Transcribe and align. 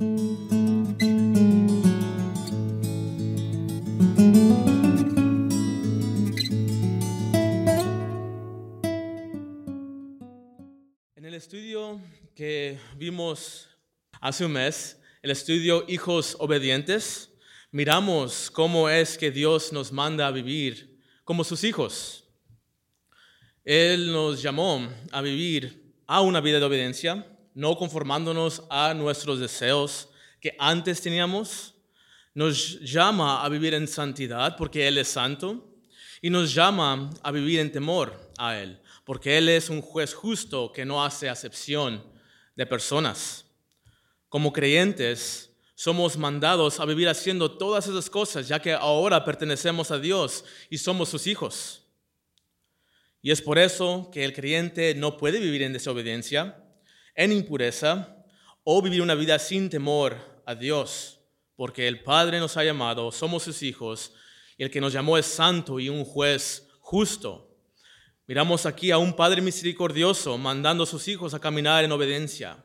En 0.00 0.14
el 11.16 11.34
estudio 11.34 12.00
que 12.36 12.78
vimos 12.96 13.68
hace 14.20 14.44
un 14.44 14.52
mes, 14.52 15.00
el 15.22 15.32
estudio 15.32 15.84
Hijos 15.88 16.36
Obedientes, 16.38 17.32
miramos 17.72 18.52
cómo 18.52 18.88
es 18.88 19.18
que 19.18 19.32
Dios 19.32 19.72
nos 19.72 19.90
manda 19.90 20.28
a 20.28 20.30
vivir 20.30 21.00
como 21.24 21.42
sus 21.42 21.64
hijos. 21.64 22.22
Él 23.64 24.12
nos 24.12 24.40
llamó 24.42 24.88
a 25.10 25.20
vivir 25.22 25.92
a 26.06 26.20
una 26.20 26.40
vida 26.40 26.60
de 26.60 26.66
obediencia, 26.66 27.26
no 27.58 27.76
conformándonos 27.76 28.62
a 28.70 28.94
nuestros 28.94 29.40
deseos 29.40 30.08
que 30.40 30.54
antes 30.58 31.00
teníamos. 31.00 31.74
Nos 32.34 32.80
llama 32.80 33.44
a 33.44 33.48
vivir 33.48 33.74
en 33.74 33.88
santidad 33.88 34.56
porque 34.56 34.86
Él 34.86 34.98
es 34.98 35.08
santo 35.08 35.74
y 36.22 36.30
nos 36.30 36.54
llama 36.54 37.10
a 37.22 37.30
vivir 37.32 37.60
en 37.60 37.72
temor 37.72 38.32
a 38.38 38.56
Él 38.58 38.80
porque 39.08 39.38
Él 39.38 39.48
es 39.48 39.70
un 39.70 39.80
juez 39.80 40.12
justo 40.12 40.70
que 40.70 40.84
no 40.84 41.02
hace 41.02 41.30
acepción 41.30 42.04
de 42.54 42.66
personas. 42.66 43.46
Como 44.28 44.52
creyentes, 44.52 45.56
somos 45.74 46.18
mandados 46.18 46.78
a 46.78 46.84
vivir 46.84 47.08
haciendo 47.08 47.56
todas 47.56 47.86
esas 47.86 48.10
cosas, 48.10 48.46
ya 48.46 48.60
que 48.60 48.74
ahora 48.74 49.24
pertenecemos 49.24 49.90
a 49.90 49.98
Dios 49.98 50.44
y 50.68 50.76
somos 50.76 51.08
sus 51.08 51.26
hijos. 51.26 51.86
Y 53.22 53.30
es 53.30 53.40
por 53.40 53.58
eso 53.58 54.10
que 54.12 54.26
el 54.26 54.34
creyente 54.34 54.94
no 54.94 55.16
puede 55.16 55.40
vivir 55.40 55.62
en 55.62 55.72
desobediencia, 55.72 56.62
en 57.18 57.32
impureza 57.32 58.16
o 58.62 58.80
vivir 58.80 59.02
una 59.02 59.16
vida 59.16 59.40
sin 59.40 59.68
temor 59.68 60.16
a 60.46 60.54
Dios, 60.54 61.18
porque 61.56 61.88
el 61.88 62.04
Padre 62.04 62.38
nos 62.38 62.56
ha 62.56 62.62
llamado, 62.62 63.10
somos 63.10 63.42
sus 63.42 63.64
hijos, 63.64 64.12
y 64.56 64.62
el 64.62 64.70
que 64.70 64.80
nos 64.80 64.92
llamó 64.92 65.18
es 65.18 65.26
santo 65.26 65.80
y 65.80 65.88
un 65.88 66.04
juez 66.04 66.68
justo. 66.78 67.58
Miramos 68.28 68.66
aquí 68.66 68.92
a 68.92 68.98
un 68.98 69.14
Padre 69.14 69.42
misericordioso 69.42 70.38
mandando 70.38 70.84
a 70.84 70.86
sus 70.86 71.08
hijos 71.08 71.34
a 71.34 71.40
caminar 71.40 71.82
en 71.82 71.90
obediencia 71.90 72.62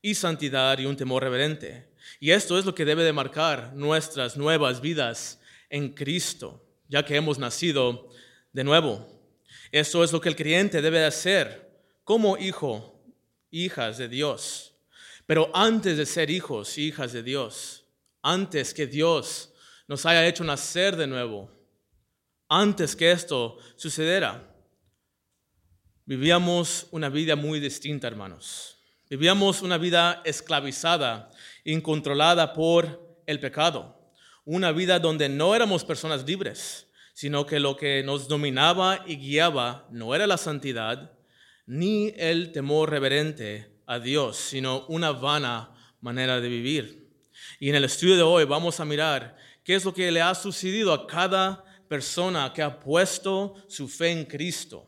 y 0.00 0.14
santidad 0.14 0.78
y 0.78 0.86
un 0.86 0.96
temor 0.96 1.22
reverente. 1.22 1.92
Y 2.20 2.30
esto 2.30 2.58
es 2.58 2.64
lo 2.64 2.74
que 2.74 2.86
debe 2.86 3.04
de 3.04 3.12
marcar 3.12 3.74
nuestras 3.74 4.34
nuevas 4.38 4.80
vidas 4.80 5.42
en 5.68 5.90
Cristo, 5.90 6.64
ya 6.88 7.04
que 7.04 7.16
hemos 7.16 7.38
nacido 7.38 8.08
de 8.54 8.64
nuevo. 8.64 9.06
Esto 9.72 10.02
es 10.02 10.10
lo 10.10 10.22
que 10.22 10.30
el 10.30 10.36
creyente 10.36 10.80
debe 10.80 11.00
de 11.00 11.06
hacer 11.06 11.70
como 12.02 12.38
hijo, 12.38 12.99
hijas 13.50 13.98
de 13.98 14.08
Dios. 14.08 14.74
Pero 15.26 15.50
antes 15.54 15.96
de 15.96 16.06
ser 16.06 16.30
hijos 16.30 16.78
hijas 16.78 17.12
de 17.12 17.22
Dios, 17.22 17.84
antes 18.22 18.74
que 18.74 18.86
Dios 18.86 19.52
nos 19.86 20.06
haya 20.06 20.26
hecho 20.26 20.44
nacer 20.44 20.96
de 20.96 21.06
nuevo, 21.06 21.50
antes 22.48 22.96
que 22.96 23.12
esto 23.12 23.58
sucediera, 23.76 24.50
Vivíamos 26.10 26.88
una 26.90 27.08
vida 27.08 27.36
muy 27.36 27.60
distinta, 27.60 28.08
hermanos. 28.08 28.80
Vivíamos 29.08 29.62
una 29.62 29.78
vida 29.78 30.22
esclavizada, 30.24 31.30
incontrolada 31.62 32.52
por 32.52 33.22
el 33.26 33.38
pecado. 33.38 34.12
Una 34.44 34.72
vida 34.72 34.98
donde 34.98 35.28
no 35.28 35.54
éramos 35.54 35.84
personas 35.84 36.26
libres, 36.26 36.88
sino 37.14 37.46
que 37.46 37.60
lo 37.60 37.76
que 37.76 38.02
nos 38.02 38.26
dominaba 38.26 39.04
y 39.06 39.18
guiaba 39.18 39.86
no 39.92 40.12
era 40.12 40.26
la 40.26 40.36
santidad 40.36 41.12
ni 41.70 42.12
el 42.16 42.50
temor 42.50 42.90
reverente 42.90 43.70
a 43.86 44.00
Dios, 44.00 44.36
sino 44.36 44.86
una 44.88 45.12
vana 45.12 45.70
manera 46.00 46.40
de 46.40 46.48
vivir. 46.48 47.08
Y 47.60 47.68
en 47.68 47.76
el 47.76 47.84
estudio 47.84 48.16
de 48.16 48.22
hoy 48.22 48.44
vamos 48.44 48.80
a 48.80 48.84
mirar 48.84 49.36
qué 49.62 49.76
es 49.76 49.84
lo 49.84 49.94
que 49.94 50.10
le 50.10 50.20
ha 50.20 50.34
sucedido 50.34 50.92
a 50.92 51.06
cada 51.06 51.64
persona 51.86 52.52
que 52.52 52.60
ha 52.60 52.80
puesto 52.80 53.54
su 53.68 53.86
fe 53.86 54.10
en 54.10 54.24
Cristo. 54.24 54.84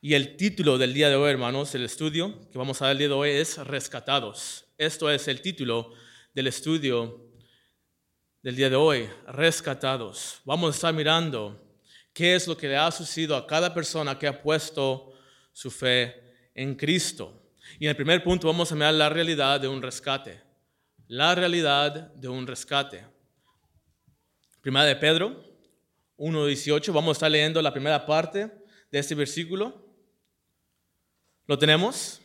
Y 0.00 0.14
el 0.14 0.36
título 0.36 0.76
del 0.76 0.92
día 0.92 1.08
de 1.08 1.14
hoy, 1.14 1.30
hermanos, 1.30 1.72
el 1.76 1.84
estudio 1.84 2.50
que 2.50 2.58
vamos 2.58 2.82
a 2.82 2.86
ver 2.86 2.92
el 2.92 2.98
día 2.98 3.08
de 3.08 3.14
hoy 3.14 3.30
es 3.30 3.56
Rescatados. 3.58 4.64
Esto 4.76 5.08
es 5.08 5.28
el 5.28 5.40
título 5.40 5.92
del 6.34 6.48
estudio 6.48 7.30
del 8.42 8.56
día 8.56 8.70
de 8.70 8.76
hoy, 8.76 9.08
Rescatados. 9.28 10.40
Vamos 10.44 10.74
a 10.74 10.74
estar 10.74 10.92
mirando 10.92 11.64
qué 12.12 12.34
es 12.34 12.48
lo 12.48 12.56
que 12.56 12.66
le 12.66 12.76
ha 12.76 12.90
sucedido 12.90 13.36
a 13.36 13.46
cada 13.46 13.72
persona 13.72 14.18
que 14.18 14.26
ha 14.26 14.42
puesto 14.42 15.09
su 15.52 15.70
fe 15.70 16.50
en 16.54 16.74
Cristo. 16.74 17.54
Y 17.78 17.84
en 17.84 17.90
el 17.90 17.96
primer 17.96 18.22
punto 18.22 18.46
vamos 18.46 18.70
a 18.72 18.74
mirar 18.74 18.94
la 18.94 19.08
realidad 19.08 19.60
de 19.60 19.68
un 19.68 19.82
rescate. 19.82 20.42
La 21.08 21.34
realidad 21.34 22.12
de 22.14 22.28
un 22.28 22.46
rescate. 22.46 23.04
Primera 24.60 24.84
de 24.84 24.96
Pedro 24.96 25.44
1.18, 26.18 26.92
vamos 26.92 27.08
a 27.08 27.12
estar 27.12 27.30
leyendo 27.30 27.62
la 27.62 27.72
primera 27.72 28.04
parte 28.04 28.50
de 28.90 28.98
este 28.98 29.14
versículo. 29.14 29.86
¿Lo 31.46 31.58
tenemos? 31.58 32.20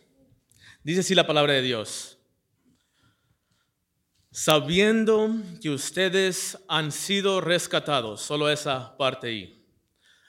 Dice 0.84 1.00
así 1.00 1.16
la 1.16 1.26
palabra 1.26 1.54
de 1.54 1.62
Dios. 1.62 2.20
Sabiendo 4.32 5.34
que 5.62 5.70
ustedes 5.70 6.58
han 6.68 6.92
sido 6.92 7.40
rescatados, 7.40 8.22
solo 8.22 8.50
esa 8.50 8.98
parte 8.98 9.28
ahí. 9.28 9.66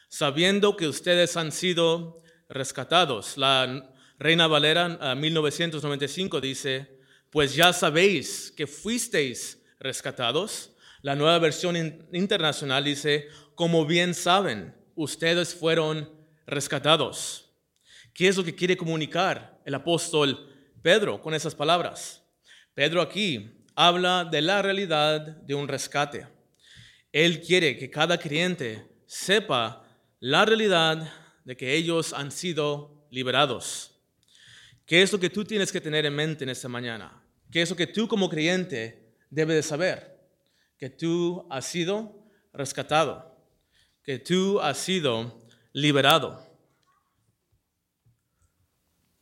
Sabiendo 0.08 0.76
que 0.76 0.86
ustedes 0.86 1.36
han 1.36 1.50
sido 1.50 2.22
rescatados. 2.48 3.36
La 3.36 3.92
Reina 4.18 4.46
Valera 4.46 5.14
1995 5.14 6.40
dice, 6.40 7.00
pues 7.30 7.54
ya 7.54 7.72
sabéis 7.72 8.52
que 8.56 8.66
fuisteis 8.66 9.62
rescatados. 9.78 10.72
La 11.02 11.14
nueva 11.14 11.38
versión 11.38 11.76
internacional 12.12 12.84
dice, 12.84 13.28
como 13.54 13.84
bien 13.86 14.14
saben, 14.14 14.74
ustedes 14.94 15.54
fueron 15.54 16.10
rescatados. 16.46 17.50
¿Qué 18.14 18.28
es 18.28 18.36
lo 18.36 18.44
que 18.44 18.54
quiere 18.54 18.76
comunicar 18.76 19.60
el 19.64 19.74
apóstol 19.74 20.50
Pedro 20.82 21.20
con 21.20 21.34
esas 21.34 21.54
palabras? 21.54 22.22
Pedro 22.74 23.02
aquí 23.02 23.64
habla 23.74 24.24
de 24.24 24.40
la 24.40 24.62
realidad 24.62 25.20
de 25.20 25.54
un 25.54 25.68
rescate. 25.68 26.26
Él 27.12 27.42
quiere 27.42 27.76
que 27.76 27.90
cada 27.90 28.18
creyente 28.18 28.86
sepa 29.06 29.84
la 30.20 30.44
realidad 30.44 31.06
de 31.46 31.56
que 31.56 31.74
ellos 31.74 32.12
han 32.12 32.30
sido 32.30 33.06
liberados. 33.10 33.98
¿Qué 34.84 35.00
es 35.00 35.10
lo 35.10 35.18
que 35.18 35.30
tú 35.30 35.46
tienes 35.46 35.72
que 35.72 35.80
tener 35.80 36.04
en 36.04 36.14
mente 36.14 36.44
en 36.44 36.50
esta 36.50 36.68
mañana? 36.68 37.22
¿Qué 37.50 37.62
es 37.62 37.70
lo 37.70 37.76
que 37.76 37.86
tú 37.86 38.06
como 38.06 38.28
creyente 38.28 39.14
debes 39.30 39.56
de 39.56 39.62
saber? 39.62 40.20
Que 40.76 40.90
tú 40.90 41.46
has 41.48 41.64
sido 41.64 42.28
rescatado, 42.52 43.34
que 44.02 44.18
tú 44.18 44.60
has 44.60 44.76
sido 44.76 45.40
liberado 45.72 46.46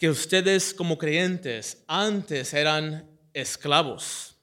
que 0.05 0.11
ustedes 0.11 0.75
como 0.75 0.99
creyentes 0.99 1.83
antes 1.87 2.53
eran 2.53 3.09
esclavos, 3.33 4.37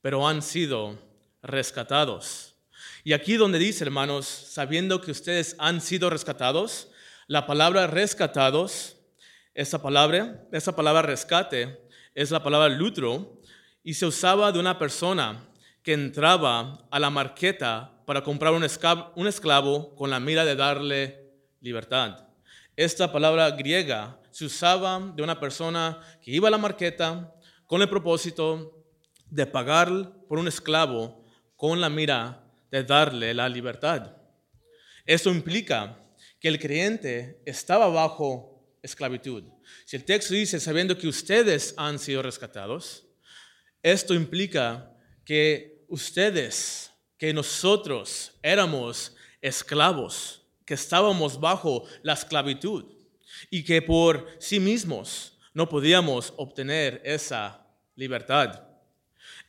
pero 0.00 0.28
han 0.28 0.42
sido 0.42 0.98
rescatados. 1.42 2.54
Y 3.02 3.12
aquí 3.12 3.34
donde 3.34 3.58
dice, 3.58 3.82
hermanos, 3.82 4.26
sabiendo 4.26 5.00
que 5.00 5.10
ustedes 5.10 5.56
han 5.58 5.80
sido 5.80 6.08
rescatados, 6.08 6.91
la 7.32 7.46
palabra 7.46 7.86
rescatados, 7.86 8.98
esa 9.54 9.80
palabra, 9.80 10.44
esa 10.52 10.76
palabra 10.76 11.00
rescate, 11.00 11.80
es 12.14 12.30
la 12.30 12.42
palabra 12.42 12.68
lutro, 12.68 13.40
y 13.82 13.94
se 13.94 14.04
usaba 14.04 14.52
de 14.52 14.58
una 14.58 14.78
persona 14.78 15.42
que 15.82 15.94
entraba 15.94 16.86
a 16.90 17.00
la 17.00 17.08
marqueta 17.08 18.02
para 18.04 18.22
comprar 18.22 18.52
un 18.52 18.64
esclavo, 18.64 19.12
un 19.16 19.26
esclavo 19.26 19.94
con 19.96 20.10
la 20.10 20.20
mira 20.20 20.44
de 20.44 20.56
darle 20.56 21.32
libertad. 21.62 22.28
Esta 22.76 23.10
palabra 23.10 23.50
griega 23.52 24.20
se 24.30 24.44
usaba 24.44 25.00
de 25.16 25.22
una 25.22 25.40
persona 25.40 26.02
que 26.20 26.32
iba 26.32 26.48
a 26.48 26.50
la 26.50 26.58
marqueta 26.58 27.32
con 27.66 27.80
el 27.80 27.88
propósito 27.88 28.84
de 29.30 29.46
pagar 29.46 29.88
por 30.28 30.38
un 30.38 30.48
esclavo 30.48 31.24
con 31.56 31.80
la 31.80 31.88
mira 31.88 32.44
de 32.70 32.84
darle 32.84 33.32
la 33.32 33.48
libertad. 33.48 34.18
Esto 35.06 35.30
implica 35.30 35.96
que 36.42 36.48
el 36.48 36.58
creyente 36.58 37.40
estaba 37.46 37.86
bajo 37.86 38.76
esclavitud. 38.82 39.44
Si 39.84 39.94
el 39.94 40.04
texto 40.04 40.34
dice, 40.34 40.58
sabiendo 40.58 40.98
que 40.98 41.06
ustedes 41.06 41.72
han 41.76 42.00
sido 42.00 42.20
rescatados, 42.20 43.06
esto 43.80 44.12
implica 44.12 44.92
que 45.24 45.84
ustedes, 45.86 46.90
que 47.16 47.32
nosotros 47.32 48.32
éramos 48.42 49.14
esclavos, 49.40 50.42
que 50.66 50.74
estábamos 50.74 51.38
bajo 51.38 51.84
la 52.02 52.14
esclavitud 52.14 52.86
y 53.48 53.62
que 53.62 53.80
por 53.80 54.26
sí 54.40 54.58
mismos 54.58 55.38
no 55.54 55.68
podíamos 55.68 56.34
obtener 56.36 57.00
esa 57.04 57.68
libertad. 57.94 58.66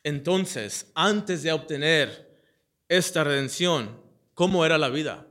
Entonces, 0.04 0.92
antes 0.94 1.42
de 1.42 1.54
obtener 1.54 2.40
esta 2.88 3.24
redención, 3.24 4.00
¿cómo 4.36 4.64
era 4.64 4.78
la 4.78 4.90
vida 4.90 5.28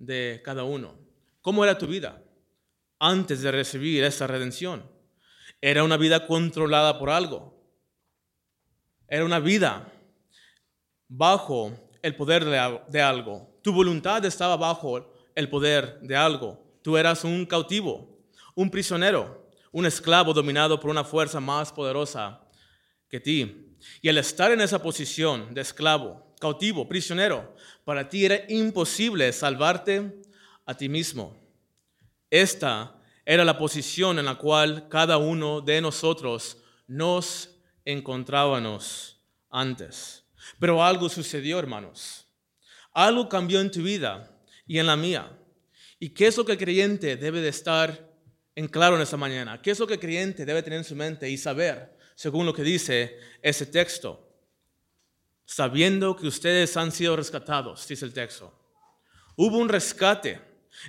de 0.00 0.40
cada 0.44 0.64
uno? 0.64 0.98
¿Cómo 1.40 1.62
era 1.62 1.78
tu 1.78 1.86
vida 1.86 2.20
antes 2.98 3.42
de 3.42 3.52
recibir 3.52 4.02
esa 4.02 4.26
redención? 4.26 4.90
Era 5.60 5.84
una 5.84 5.96
vida 5.96 6.26
controlada 6.26 6.98
por 6.98 7.10
algo. 7.10 7.56
era 9.08 9.24
una 9.24 9.40
vida 9.40 9.92
bajo 11.08 11.72
el 12.02 12.16
poder 12.16 12.44
de, 12.44 13.02
algo. 13.02 13.58
Tu 13.62 13.72
voluntad 13.72 14.24
estaba 14.24 14.56
bajo 14.56 15.12
el 15.34 15.48
poder 15.48 16.00
de 16.00 16.16
algo. 16.16 16.78
Tú 16.82 16.96
eras 16.96 17.24
un 17.24 17.44
cautivo, 17.44 18.24
un 18.54 18.70
prisionero, 18.70 19.50
un 19.72 19.86
esclavo 19.86 20.32
dominado 20.32 20.80
por 20.80 20.90
una 20.90 21.04
fuerza 21.04 21.40
más 21.40 21.72
poderosa 21.72 22.40
que 23.08 23.20
ti. 23.20 23.76
Y 24.00 24.08
al 24.08 24.18
estar 24.18 24.52
en 24.52 24.60
esa 24.60 24.80
posición 24.82 25.52
de 25.52 25.60
esclavo, 25.60 26.29
cautivo, 26.40 26.88
prisionero, 26.88 27.54
para 27.84 28.08
ti 28.08 28.24
era 28.24 28.44
imposible 28.48 29.32
salvarte 29.32 30.22
a 30.66 30.74
ti 30.74 30.88
mismo. 30.88 31.38
Esta 32.30 32.96
era 33.24 33.44
la 33.44 33.58
posición 33.58 34.18
en 34.18 34.24
la 34.24 34.36
cual 34.36 34.88
cada 34.88 35.18
uno 35.18 35.60
de 35.60 35.80
nosotros 35.80 36.56
nos 36.88 37.50
encontrábamos 37.84 39.22
antes. 39.50 40.24
Pero 40.58 40.82
algo 40.82 41.08
sucedió, 41.08 41.58
hermanos. 41.58 42.26
Algo 42.92 43.28
cambió 43.28 43.60
en 43.60 43.70
tu 43.70 43.82
vida 43.82 44.36
y 44.66 44.78
en 44.78 44.86
la 44.86 44.96
mía. 44.96 45.38
¿Y 45.98 46.10
qué 46.10 46.26
es 46.26 46.36
lo 46.36 46.44
que 46.44 46.56
creyente 46.56 47.16
debe 47.16 47.40
de 47.40 47.50
estar 47.50 48.10
en 48.54 48.66
claro 48.66 48.96
en 48.96 49.02
esta 49.02 49.16
mañana? 49.16 49.60
¿Qué 49.60 49.70
es 49.70 49.78
lo 49.78 49.86
que 49.86 49.98
creyente 49.98 50.44
debe 50.44 50.62
tener 50.62 50.78
en 50.78 50.84
su 50.84 50.96
mente 50.96 51.28
y 51.28 51.36
saber, 51.36 51.96
según 52.14 52.46
lo 52.46 52.54
que 52.54 52.62
dice 52.62 53.18
ese 53.42 53.66
texto? 53.66 54.29
Sabiendo 55.52 56.14
que 56.14 56.28
ustedes 56.28 56.76
han 56.76 56.92
sido 56.92 57.16
rescatados, 57.16 57.88
dice 57.88 58.04
el 58.04 58.12
texto. 58.12 58.54
Hubo 59.34 59.58
un 59.58 59.68
rescate 59.68 60.40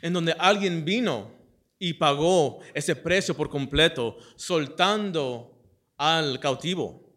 en 0.03 0.13
donde 0.13 0.33
alguien 0.37 0.85
vino 0.85 1.31
y 1.79 1.93
pagó 1.93 2.59
ese 2.75 2.95
precio 2.95 3.35
por 3.35 3.49
completo, 3.49 4.19
soltando 4.35 5.51
al 5.97 6.39
cautivo. 6.39 7.11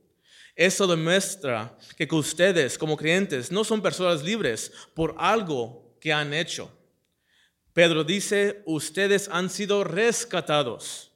Eso 0.56 0.86
demuestra 0.86 1.76
que 1.98 2.08
ustedes 2.14 2.78
como 2.78 2.96
creyentes 2.96 3.52
no 3.52 3.62
son 3.62 3.82
personas 3.82 4.22
libres 4.22 4.72
por 4.94 5.14
algo 5.18 5.98
que 6.00 6.14
han 6.14 6.32
hecho. 6.32 6.70
Pedro 7.74 8.04
dice, 8.04 8.62
ustedes 8.64 9.28
han 9.30 9.50
sido 9.50 9.84
rescatados. 9.84 11.12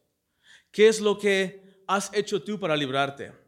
¿Qué 0.70 0.88
es 0.88 1.00
lo 1.00 1.18
que 1.18 1.82
has 1.86 2.10
hecho 2.12 2.42
tú 2.42 2.60
para 2.60 2.76
librarte? 2.76 3.47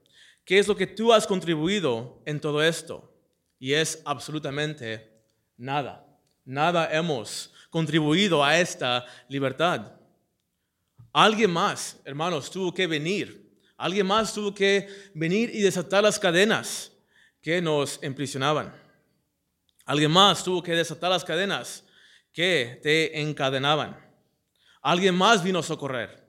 ¿Qué 0.50 0.58
es 0.58 0.67
lo 0.67 0.75
que 0.75 0.88
tú 0.88 1.12
has 1.12 1.29
contribuido 1.29 2.20
en 2.26 2.41
todo 2.41 2.61
esto? 2.61 3.08
Y 3.61 3.73
es 3.73 4.02
absolutamente 4.05 5.08
nada. 5.56 6.05
Nada 6.44 6.91
hemos 6.91 7.52
contribuido 7.70 8.43
a 8.43 8.58
esta 8.58 9.06
libertad. 9.29 9.93
Alguien 11.12 11.52
más, 11.52 12.00
hermanos, 12.05 12.50
tuvo 12.50 12.75
que 12.75 12.88
venir 12.88 13.49
Alguien 13.76 14.08
más 14.08 14.35
tuvo 14.35 14.52
que 14.52 14.88
venir 15.14 15.55
y 15.55 15.61
desatar 15.61 16.02
las 16.02 16.19
cadenas 16.19 16.91
que 17.41 17.62
nos 17.62 18.03
imprisionaban. 18.03 18.75
Alguien 19.85 20.11
más 20.11 20.43
tuvo 20.43 20.64
que 20.64 20.73
desatar 20.73 21.11
las 21.11 21.23
cadenas 21.23 21.85
que 22.32 22.81
te 22.82 23.20
encadenaban. 23.20 23.96
Alguien 24.82 25.14
más 25.14 25.44
vino 25.44 25.61
a 25.61 25.62
socorrer. 25.62 26.29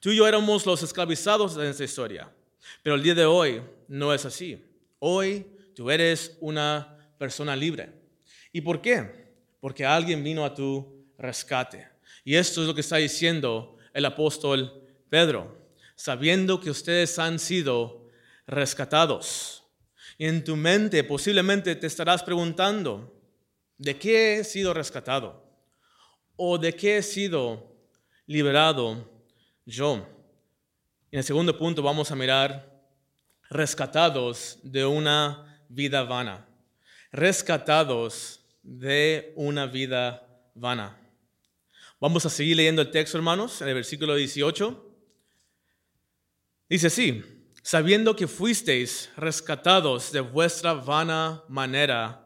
Tú 0.00 0.10
y 0.10 0.16
yo 0.16 0.26
éramos 0.26 0.66
los 0.66 0.82
esclavizados 0.82 1.54
de 1.54 1.70
esta 1.70 1.84
historia, 1.84 2.34
pero 2.82 2.96
el 2.96 3.02
día 3.02 3.14
de 3.14 3.24
hoy 3.24 3.62
no 3.88 4.12
es 4.12 4.24
así. 4.24 4.64
Hoy 4.98 5.46
tú 5.74 5.90
eres 5.90 6.36
una 6.40 6.98
persona 7.18 7.54
libre. 7.56 7.90
¿Y 8.52 8.60
por 8.60 8.80
qué? 8.80 9.32
Porque 9.60 9.84
alguien 9.84 10.24
vino 10.24 10.44
a 10.44 10.54
tu 10.54 11.06
rescate. 11.18 11.88
Y 12.24 12.34
esto 12.34 12.62
es 12.62 12.68
lo 12.68 12.74
que 12.74 12.80
está 12.80 12.96
diciendo 12.96 13.76
el 13.92 14.04
apóstol 14.04 14.84
Pedro 15.08 15.60
sabiendo 16.00 16.58
que 16.58 16.70
ustedes 16.70 17.18
han 17.18 17.38
sido 17.38 18.08
rescatados. 18.46 19.64
Y 20.16 20.24
en 20.24 20.42
tu 20.42 20.56
mente 20.56 21.04
posiblemente 21.04 21.76
te 21.76 21.86
estarás 21.86 22.22
preguntando, 22.22 23.22
¿de 23.76 23.98
qué 23.98 24.38
he 24.38 24.44
sido 24.44 24.72
rescatado? 24.72 25.44
¿O 26.36 26.56
de 26.56 26.74
qué 26.74 26.96
he 26.96 27.02
sido 27.02 27.76
liberado 28.24 29.10
yo? 29.66 30.08
En 31.12 31.18
el 31.18 31.24
segundo 31.24 31.58
punto 31.58 31.82
vamos 31.82 32.12
a 32.12 32.14
mirar 32.14 32.70
rescatados 33.48 34.60
de 34.62 34.84
una 34.84 35.60
vida 35.68 36.04
vana. 36.04 36.46
Rescatados 37.10 38.46
de 38.62 39.32
una 39.34 39.66
vida 39.66 40.24
vana. 40.54 40.96
Vamos 41.98 42.24
a 42.26 42.30
seguir 42.30 42.56
leyendo 42.56 42.80
el 42.80 42.92
texto, 42.92 43.18
hermanos, 43.18 43.60
en 43.60 43.66
el 43.66 43.74
versículo 43.74 44.14
18. 44.14 44.86
Dice 46.68 46.86
así, 46.86 47.24
sabiendo 47.60 48.14
que 48.14 48.28
fuisteis 48.28 49.10
rescatados 49.16 50.12
de 50.12 50.20
vuestra 50.20 50.74
vana 50.74 51.42
manera 51.48 52.24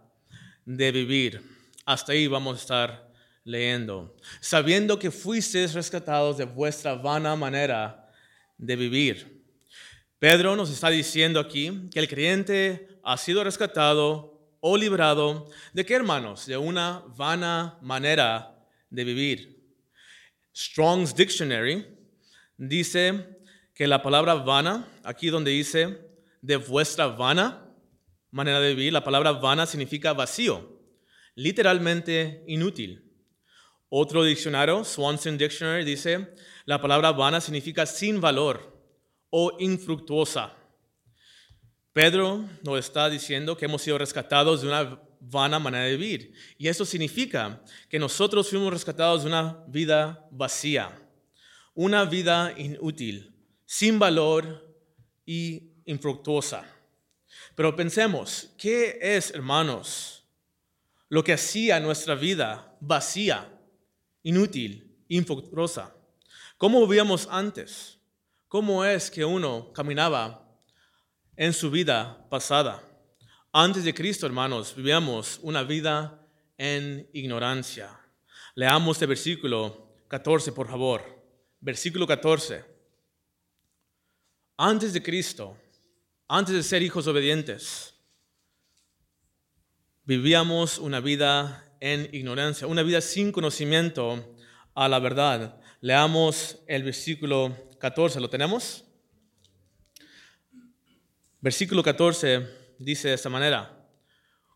de 0.66 0.92
vivir. 0.92 1.40
Hasta 1.86 2.12
ahí 2.12 2.26
vamos 2.26 2.58
a 2.58 2.60
estar 2.60 3.12
leyendo. 3.44 4.14
Sabiendo 4.40 4.98
que 4.98 5.10
fuisteis 5.10 5.72
rescatados 5.72 6.36
de 6.36 6.44
vuestra 6.44 6.94
vana 6.96 7.34
manera 7.34 8.03
de 8.58 8.76
vivir. 8.76 9.44
Pedro 10.18 10.56
nos 10.56 10.70
está 10.70 10.90
diciendo 10.90 11.38
aquí 11.40 11.88
que 11.92 12.00
el 12.00 12.08
creyente 12.08 12.88
ha 13.02 13.16
sido 13.16 13.44
rescatado 13.44 14.34
o 14.60 14.76
librado 14.76 15.50
de 15.72 15.84
qué 15.84 15.94
hermanos? 15.94 16.46
De 16.46 16.56
una 16.56 17.02
vana 17.16 17.78
manera 17.82 18.66
de 18.88 19.04
vivir. 19.04 19.62
Strong's 20.54 21.14
Dictionary 21.14 21.86
dice 22.56 23.38
que 23.74 23.86
la 23.86 24.02
palabra 24.02 24.34
vana, 24.34 24.88
aquí 25.02 25.28
donde 25.28 25.50
dice 25.50 25.98
de 26.40 26.56
vuestra 26.56 27.08
vana 27.08 27.68
manera 28.30 28.60
de 28.60 28.74
vivir, 28.74 28.92
la 28.92 29.04
palabra 29.04 29.32
vana 29.32 29.66
significa 29.66 30.12
vacío, 30.12 30.80
literalmente 31.34 32.44
inútil. 32.46 33.03
Otro 33.96 34.24
diccionario, 34.24 34.84
Swanson 34.84 35.38
Dictionary, 35.38 35.84
dice 35.84 36.34
la 36.64 36.80
palabra 36.80 37.12
vana 37.12 37.40
significa 37.40 37.86
sin 37.86 38.20
valor 38.20 38.76
o 39.30 39.56
infructuosa. 39.60 40.52
Pedro 41.92 42.44
nos 42.64 42.80
está 42.80 43.08
diciendo 43.08 43.56
que 43.56 43.66
hemos 43.66 43.82
sido 43.82 43.96
rescatados 43.96 44.62
de 44.62 44.66
una 44.66 45.00
vana 45.20 45.60
manera 45.60 45.84
de 45.84 45.96
vivir. 45.96 46.34
Y 46.58 46.66
eso 46.66 46.84
significa 46.84 47.62
que 47.88 48.00
nosotros 48.00 48.50
fuimos 48.50 48.72
rescatados 48.72 49.22
de 49.22 49.28
una 49.28 49.62
vida 49.68 50.26
vacía, 50.32 50.90
una 51.72 52.04
vida 52.04 52.52
inútil, 52.56 53.32
sin 53.64 54.00
valor 54.00 54.76
y 55.24 55.70
infructuosa. 55.84 56.64
Pero 57.54 57.76
pensemos, 57.76 58.50
¿qué 58.58 58.98
es, 59.00 59.30
hermanos, 59.30 60.24
lo 61.08 61.22
que 61.22 61.34
hacía 61.34 61.78
nuestra 61.78 62.16
vida 62.16 62.76
vacía, 62.80 63.53
inútil, 64.24 64.98
infructuosa? 65.06 65.94
¿Cómo 66.58 66.84
vivíamos 66.84 67.28
antes? 67.30 68.00
¿Cómo 68.48 68.84
es 68.84 69.08
que 69.08 69.24
uno 69.24 69.72
caminaba 69.72 70.44
en 71.36 71.52
su 71.52 71.70
vida 71.70 72.26
pasada? 72.28 72.82
Antes 73.52 73.84
de 73.84 73.94
Cristo, 73.94 74.26
hermanos, 74.26 74.74
vivíamos 74.74 75.38
una 75.42 75.62
vida 75.62 76.26
en 76.58 77.08
ignorancia. 77.12 77.96
Leamos 78.56 79.00
el 79.00 79.06
versículo 79.06 79.94
14, 80.08 80.50
por 80.50 80.66
favor. 80.66 81.02
Versículo 81.60 82.04
14 82.08 82.74
antes 84.56 84.92
de 84.92 85.02
Cristo, 85.02 85.56
antes 86.28 86.54
de 86.54 86.62
ser 86.62 86.80
hijos 86.80 87.08
obedientes, 87.08 87.92
vivíamos 90.04 90.78
una 90.78 91.00
vida 91.00 91.63
en 91.84 92.08
ignorancia, 92.12 92.66
una 92.66 92.82
vida 92.82 93.02
sin 93.02 93.30
conocimiento 93.30 94.34
a 94.74 94.88
la 94.88 94.98
verdad. 95.00 95.60
Leamos 95.82 96.56
el 96.66 96.82
versículo 96.82 97.54
14, 97.78 98.20
¿lo 98.20 98.30
tenemos? 98.30 98.86
Versículo 101.42 101.82
14 101.82 102.48
dice 102.78 103.08
de 103.08 103.14
esta 103.14 103.28
manera, 103.28 103.86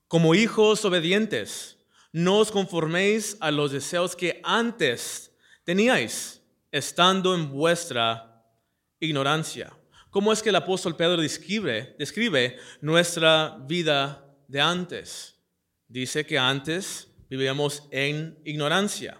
como 0.07 0.35
hijos 0.35 0.87
obedientes, 0.87 1.77
no 2.13 2.39
os 2.39 2.51
conforméis 2.51 3.37
a 3.41 3.51
los 3.51 3.73
deseos 3.73 4.17
que 4.17 4.41
antes 4.43 5.31
teníais, 5.65 6.43
estando 6.73 7.35
en 7.35 7.51
vuestra 7.51 8.43
ignorancia. 9.01 9.71
¿Cómo 10.09 10.33
es 10.33 10.43
que 10.43 10.49
el 10.49 10.57
apóstol 10.57 10.97
Pedro 10.97 11.21
describe, 11.21 11.95
describe 11.99 12.57
nuestra 12.81 13.59
vida 13.67 14.35
de 14.49 14.63
antes? 14.63 15.35
Dice 15.89 16.25
que 16.25 16.39
antes 16.39 17.08
vivíamos 17.29 17.89
en 17.91 18.39
ignorancia 18.45 19.19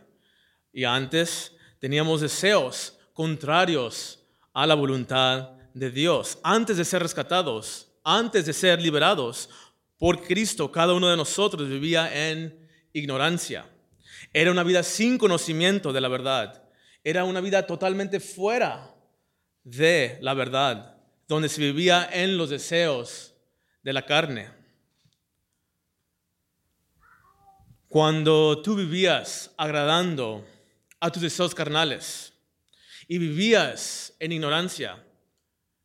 y 0.73 0.85
antes 0.85 1.53
teníamos 1.79 2.21
deseos 2.21 2.99
contrarios 3.13 4.25
a 4.53 4.67
la 4.67 4.75
voluntad 4.75 5.51
de 5.75 5.91
Dios. 5.91 6.39
Antes 6.43 6.77
de 6.77 6.85
ser 6.85 7.03
rescatados, 7.03 7.93
antes 8.05 8.47
de 8.47 8.53
ser 8.53 8.81
liberados 8.81 9.49
por 9.99 10.23
Cristo, 10.23 10.71
cada 10.71 10.95
uno 10.95 11.09
de 11.09 11.17
nosotros 11.17 11.69
vivía 11.69 12.31
en 12.31 12.69
ignorancia. 12.93 13.67
Era 14.33 14.51
una 14.51 14.63
vida 14.63 14.83
sin 14.83 15.19
conocimiento 15.19 15.93
de 15.93 16.01
la 16.01 16.09
verdad. 16.09 16.63
Era 17.03 17.25
una 17.25 17.41
vida 17.41 17.67
totalmente 17.67 18.21
fuera 18.21 18.95
de 19.65 20.19
la 20.21 20.35
verdad, 20.35 20.97
donde 21.27 21.49
se 21.49 21.61
vivía 21.61 22.09
en 22.13 22.37
los 22.37 22.51
deseos 22.51 23.35
de 23.83 23.93
la 23.93 24.07
carne. 24.07 24.58
Cuando 27.89 28.61
tú 28.61 28.75
vivías 28.75 29.51
agradando 29.57 30.45
a 31.01 31.11
tus 31.11 31.23
deseos 31.23 31.55
carnales 31.55 32.35
y 33.07 33.17
vivías 33.17 34.13
en 34.19 34.33
ignorancia, 34.33 35.03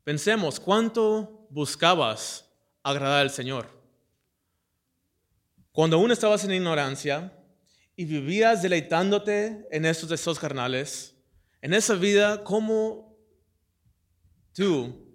pensemos 0.04 0.60
cuánto 0.60 1.48
buscabas 1.50 2.46
agradar 2.84 3.22
al 3.22 3.30
Señor. 3.30 3.70
Cuando 5.72 5.96
aún 5.96 6.12
estabas 6.12 6.44
en 6.44 6.52
ignorancia 6.52 7.32
y 7.96 8.04
vivías 8.04 8.62
deleitándote 8.62 9.66
en 9.72 9.86
estos 9.86 10.10
deseos 10.10 10.38
carnales, 10.38 11.16
en 11.62 11.74
esa 11.74 11.94
vida, 11.96 12.44
¿cómo 12.44 13.18
tú, 14.52 15.08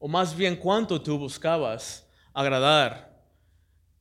o 0.00 0.08
más 0.08 0.36
bien 0.36 0.56
cuánto 0.56 1.00
tú 1.00 1.16
buscabas 1.16 2.04
agradar 2.34 3.24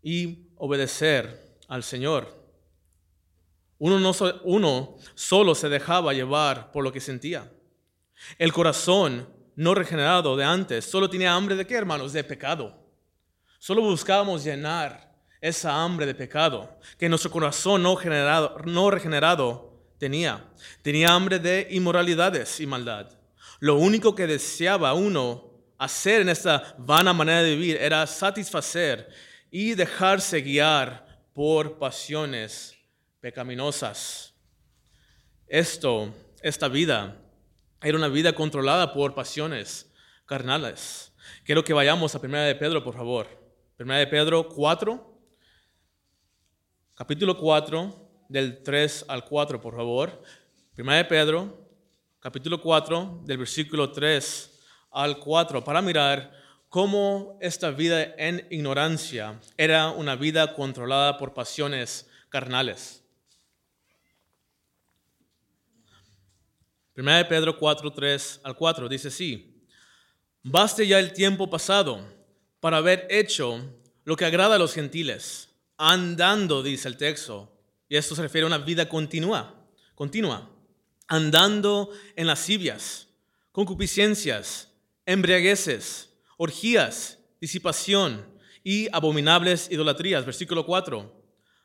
y 0.02 0.50
obedecer 0.56 1.47
al 1.68 1.84
Señor. 1.84 2.48
Uno, 3.80 4.00
no, 4.00 4.96
solo 5.14 5.54
se 5.54 5.70
dejaba 5.70 6.14
llevar 6.14 6.72
por 6.72 6.84
lo 6.84 6.92
que 6.92 7.00
sentía. 7.00 7.52
El 8.38 8.52
corazón 8.52 9.30
no 9.56 9.76
regenerado 9.76 10.36
de 10.36 10.44
antes 10.44 10.86
solo 10.86 11.10
tenía 11.10 11.34
hambre 11.34 11.56
de 11.56 11.68
qué, 11.68 11.76
hermanos? 11.76 12.14
De 12.14 12.24
pecado. 12.24 12.76
Solo 13.60 13.82
buscábamos 13.82 14.44
llenar 14.44 15.16
esa 15.42 15.84
hambre 15.84 16.06
de 16.06 16.16
pecado 16.16 16.80
que 16.98 17.10
nuestro 17.10 17.30
corazón 17.30 17.84
no, 17.84 17.96
generado, 17.96 18.58
no 18.66 18.90
regenerado 18.90 19.74
tenía. 20.00 20.44
Tenía 20.82 21.14
hambre 21.14 21.38
de 21.38 21.68
inmoralidades 21.72 22.60
y 22.60 22.66
maldad. 22.66 23.12
Lo 23.60 23.76
único 23.76 24.16
que 24.16 24.28
deseaba 24.28 24.94
uno 24.94 25.52
hacer 25.78 26.22
en 26.22 26.30
esta 26.30 26.76
vana 26.80 27.14
manera 27.14 27.44
de 27.44 27.56
vivir 27.56 27.78
era 27.78 28.06
satisfacer 28.08 29.10
y 29.52 29.76
dejarse 29.76 30.42
guiar 30.42 31.07
por 31.38 31.78
pasiones 31.78 32.76
pecaminosas. 33.20 34.34
Esto, 35.46 36.12
esta 36.42 36.68
vida, 36.68 37.22
era 37.80 37.96
una 37.96 38.08
vida 38.08 38.34
controlada 38.34 38.92
por 38.92 39.14
pasiones 39.14 39.94
carnales. 40.26 41.14
Quiero 41.44 41.64
que 41.64 41.74
vayamos 41.74 42.16
a 42.16 42.18
1 42.18 42.40
de 42.40 42.56
Pedro, 42.56 42.84
por 42.84 42.96
favor. 42.96 43.28
1 43.78 43.94
de 43.94 44.08
Pedro 44.08 44.50
4, 44.50 45.22
capítulo 46.96 47.38
4, 47.38 48.26
del 48.30 48.64
3 48.64 49.06
al 49.08 49.24
4, 49.24 49.62
por 49.62 49.76
favor. 49.76 50.24
1 50.76 50.92
de 50.92 51.06
Pedro, 51.06 51.70
capítulo 52.20 52.60
4, 52.60 53.22
del 53.26 53.38
versículo 53.38 53.92
3 53.92 54.60
al 54.90 55.20
4, 55.20 55.64
para 55.64 55.84
mirar 55.84 56.32
cómo 56.70 57.38
esta 57.42 57.72
vida 57.72 58.04
en 58.18 58.46
ignorancia 58.50 59.40
era 59.58 59.90
una 59.92 60.16
vida 60.16 60.54
controlada 60.54 61.18
por 61.18 61.34
pasiones 61.34 62.08
carnales. 62.30 63.04
Primera 66.94 67.18
de 67.18 67.26
Pedro 67.26 67.58
4, 67.58 67.94
3 67.94 68.42
al 68.44 68.56
4 68.56 68.90
dice 68.90 69.10
así, 69.10 69.64
baste 70.42 70.88
ya 70.88 71.00
el 71.00 71.14
tiempo 71.14 71.50
pasado 71.50 72.04
para 72.60 72.78
haber 72.78 73.08
hecho 73.10 73.64
lo 74.04 74.16
que 74.16 74.26
agrada 74.26 74.56
a 74.56 74.60
los 74.60 74.74
gentiles, 74.74 75.50
andando, 75.78 76.64
dice 76.64 76.88
el 76.88 76.98
texto, 76.98 77.54
y 77.88 77.98
esto 77.98 78.16
se 78.16 78.24
refiere 78.24 78.46
a 78.46 78.48
una 78.48 78.58
vida 78.58 78.90
continua, 78.90 79.64
continua, 79.94 80.50
andando 81.08 81.92
en 82.16 82.26
lascivias, 82.26 83.08
concupiscencias, 83.52 84.70
embriagueces, 85.06 86.07
orgías, 86.38 87.20
disipación 87.42 88.26
y 88.64 88.88
abominables 88.92 89.70
idolatrías. 89.70 90.26
Versículo 90.26 90.66
4. 90.66 91.24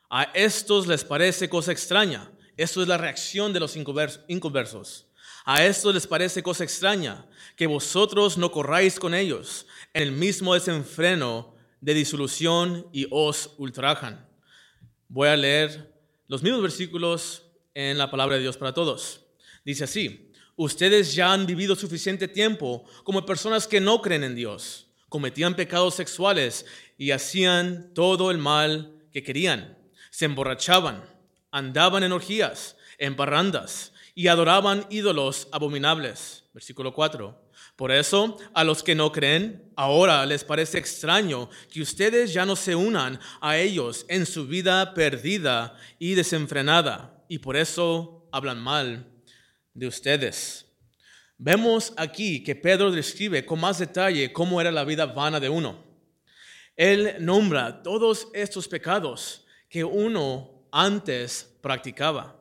A 0.09 0.23
estos 0.33 0.87
les 0.87 1.03
parece 1.03 1.49
cosa 1.49 1.71
extraña. 1.71 2.31
Esto 2.57 2.81
es 2.81 2.87
la 2.87 2.97
reacción 2.97 3.53
de 3.53 3.59
los 3.59 3.75
inconversos. 3.75 5.07
A 5.45 5.65
estos 5.65 5.93
les 5.93 6.07
parece 6.07 6.43
cosa 6.43 6.63
extraña 6.63 7.25
que 7.55 7.67
vosotros 7.67 8.37
no 8.37 8.51
corráis 8.51 8.99
con 8.99 9.13
ellos 9.13 9.65
en 9.93 10.03
el 10.03 10.11
mismo 10.11 10.53
desenfreno 10.53 11.55
de 11.81 11.93
disolución 11.93 12.87
y 12.93 13.07
os 13.11 13.55
ultrajan. 13.57 14.25
Voy 15.09 15.27
a 15.27 15.35
leer 15.35 15.93
los 16.27 16.41
mismos 16.41 16.61
versículos 16.61 17.43
en 17.73 17.97
la 17.97 18.09
palabra 18.09 18.35
de 18.35 18.41
Dios 18.41 18.55
para 18.55 18.73
todos. 18.73 19.25
Dice 19.65 19.83
así, 19.83 20.31
Ustedes 20.63 21.13
ya 21.13 21.33
han 21.33 21.45
vivido 21.45 21.75
suficiente 21.75 22.29
tiempo 22.29 22.85
como 23.03 23.25
personas 23.25 23.67
que 23.67 23.81
no 23.81 24.01
creen 24.01 24.23
en 24.23 24.33
Dios, 24.33 24.87
cometían 25.09 25.57
pecados 25.57 25.93
sexuales 25.93 26.65
y 26.97 27.11
hacían 27.11 27.93
todo 27.93 28.31
el 28.31 28.37
mal 28.37 28.95
que 29.11 29.23
querían. 29.23 29.77
Se 30.09 30.23
emborrachaban, 30.23 31.03
andaban 31.51 32.03
en 32.03 32.13
orgías, 32.13 32.77
en 32.97 33.17
parrandas 33.17 33.91
y 34.15 34.27
adoraban 34.27 34.87
ídolos 34.89 35.49
abominables. 35.51 36.45
Versículo 36.53 36.93
4. 36.93 37.51
Por 37.75 37.91
eso, 37.91 38.37
a 38.53 38.63
los 38.63 38.83
que 38.83 38.95
no 38.95 39.11
creen, 39.11 39.69
ahora 39.75 40.25
les 40.25 40.45
parece 40.45 40.77
extraño 40.77 41.49
que 41.73 41.81
ustedes 41.81 42.31
ya 42.31 42.45
no 42.45 42.55
se 42.55 42.73
unan 42.73 43.19
a 43.41 43.57
ellos 43.57 44.05
en 44.07 44.25
su 44.25 44.47
vida 44.47 44.93
perdida 44.93 45.75
y 45.99 46.13
desenfrenada, 46.13 47.21
y 47.27 47.39
por 47.39 47.57
eso 47.57 48.29
hablan 48.31 48.61
mal 48.61 49.12
de 49.73 49.87
ustedes. 49.87 50.65
Vemos 51.37 51.93
aquí 51.97 52.43
que 52.43 52.55
Pedro 52.55 52.91
describe 52.91 53.45
con 53.45 53.59
más 53.59 53.79
detalle 53.79 54.31
cómo 54.31 54.61
era 54.61 54.71
la 54.71 54.85
vida 54.85 55.05
vana 55.05 55.39
de 55.39 55.49
uno. 55.49 55.83
Él 56.75 57.15
nombra 57.19 57.83
todos 57.83 58.27
estos 58.33 58.67
pecados 58.67 59.45
que 59.69 59.83
uno 59.83 60.67
antes 60.71 61.57
practicaba. 61.61 62.39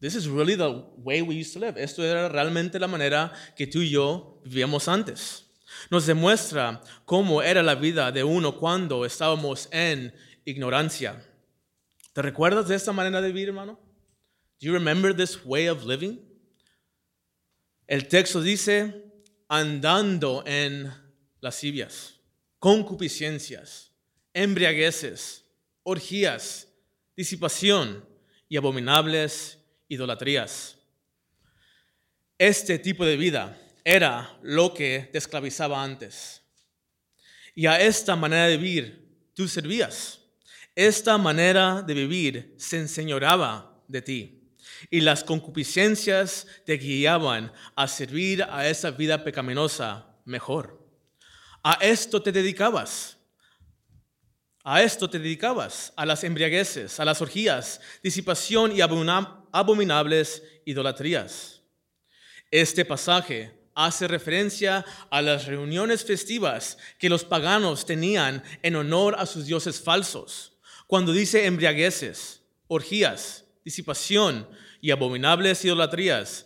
This 0.00 0.16
is 0.16 0.26
really 0.26 0.56
the 0.56 0.84
way 0.96 1.22
we 1.22 1.36
used 1.36 1.52
to 1.54 1.60
live. 1.60 1.80
Esto 1.80 2.02
era 2.02 2.28
realmente 2.28 2.78
la 2.80 2.88
manera 2.88 3.32
que 3.56 3.66
tú 3.66 3.80
y 3.80 3.90
yo 3.90 4.40
vivíamos 4.44 4.88
antes. 4.88 5.46
Nos 5.90 6.06
demuestra 6.06 6.82
cómo 7.04 7.42
era 7.42 7.62
la 7.62 7.76
vida 7.76 8.10
de 8.10 8.24
uno 8.24 8.58
cuando 8.58 9.04
estábamos 9.04 9.68
en 9.70 10.12
ignorancia. 10.44 11.24
¿Te 12.12 12.20
recuerdas 12.20 12.68
de 12.68 12.74
esta 12.74 12.92
manera 12.92 13.20
de 13.20 13.28
vivir, 13.28 13.48
hermano? 13.48 13.78
Do 14.60 14.66
you 14.66 14.72
remember 14.72 15.14
this 15.14 15.38
way 15.44 15.68
of 15.68 15.84
living? 15.84 16.31
El 17.86 18.08
texto 18.08 18.40
dice, 18.40 19.04
andando 19.48 20.44
en 20.46 20.92
lascivias, 21.40 22.20
concupiscencias, 22.58 23.92
embriagueces, 24.32 25.44
orgías, 25.82 26.68
disipación 27.16 28.04
y 28.48 28.56
abominables 28.56 29.58
idolatrías. 29.88 30.78
Este 32.38 32.78
tipo 32.78 33.04
de 33.04 33.16
vida 33.16 33.58
era 33.84 34.38
lo 34.42 34.72
que 34.72 35.08
te 35.12 35.18
esclavizaba 35.18 35.82
antes. 35.82 36.42
Y 37.54 37.66
a 37.66 37.80
esta 37.80 38.16
manera 38.16 38.46
de 38.46 38.56
vivir 38.56 39.30
tú 39.34 39.48
servías. 39.48 40.20
Esta 40.74 41.18
manera 41.18 41.82
de 41.82 41.94
vivir 41.94 42.54
se 42.58 42.78
enseñoraba 42.78 43.84
de 43.88 44.02
ti 44.02 44.41
y 44.90 45.00
las 45.00 45.24
concupiscencias 45.24 46.46
te 46.64 46.76
guiaban 46.76 47.52
a 47.74 47.88
servir 47.88 48.42
a 48.42 48.68
esa 48.68 48.90
vida 48.90 49.24
pecaminosa 49.24 50.06
mejor. 50.24 50.82
A 51.62 51.74
esto 51.80 52.22
te 52.22 52.32
dedicabas. 52.32 53.16
A 54.64 54.82
esto 54.82 55.10
te 55.10 55.18
dedicabas, 55.18 55.92
a 55.96 56.06
las 56.06 56.22
embriagueces, 56.22 57.00
a 57.00 57.04
las 57.04 57.20
orgías, 57.20 57.80
disipación 58.02 58.70
y 58.70 58.80
abominables 58.80 60.42
idolatrías. 60.64 61.62
Este 62.48 62.84
pasaje 62.84 63.50
hace 63.74 64.06
referencia 64.06 64.84
a 65.10 65.22
las 65.22 65.46
reuniones 65.46 66.04
festivas 66.04 66.78
que 66.98 67.08
los 67.08 67.24
paganos 67.24 67.86
tenían 67.86 68.42
en 68.62 68.76
honor 68.76 69.16
a 69.18 69.26
sus 69.26 69.46
dioses 69.46 69.80
falsos. 69.80 70.52
Cuando 70.86 71.12
dice 71.12 71.46
embriagueces, 71.46 72.42
orgías, 72.68 73.44
disipación 73.64 74.46
y 74.82 74.90
abominables 74.90 75.64
idolatrías. 75.64 76.44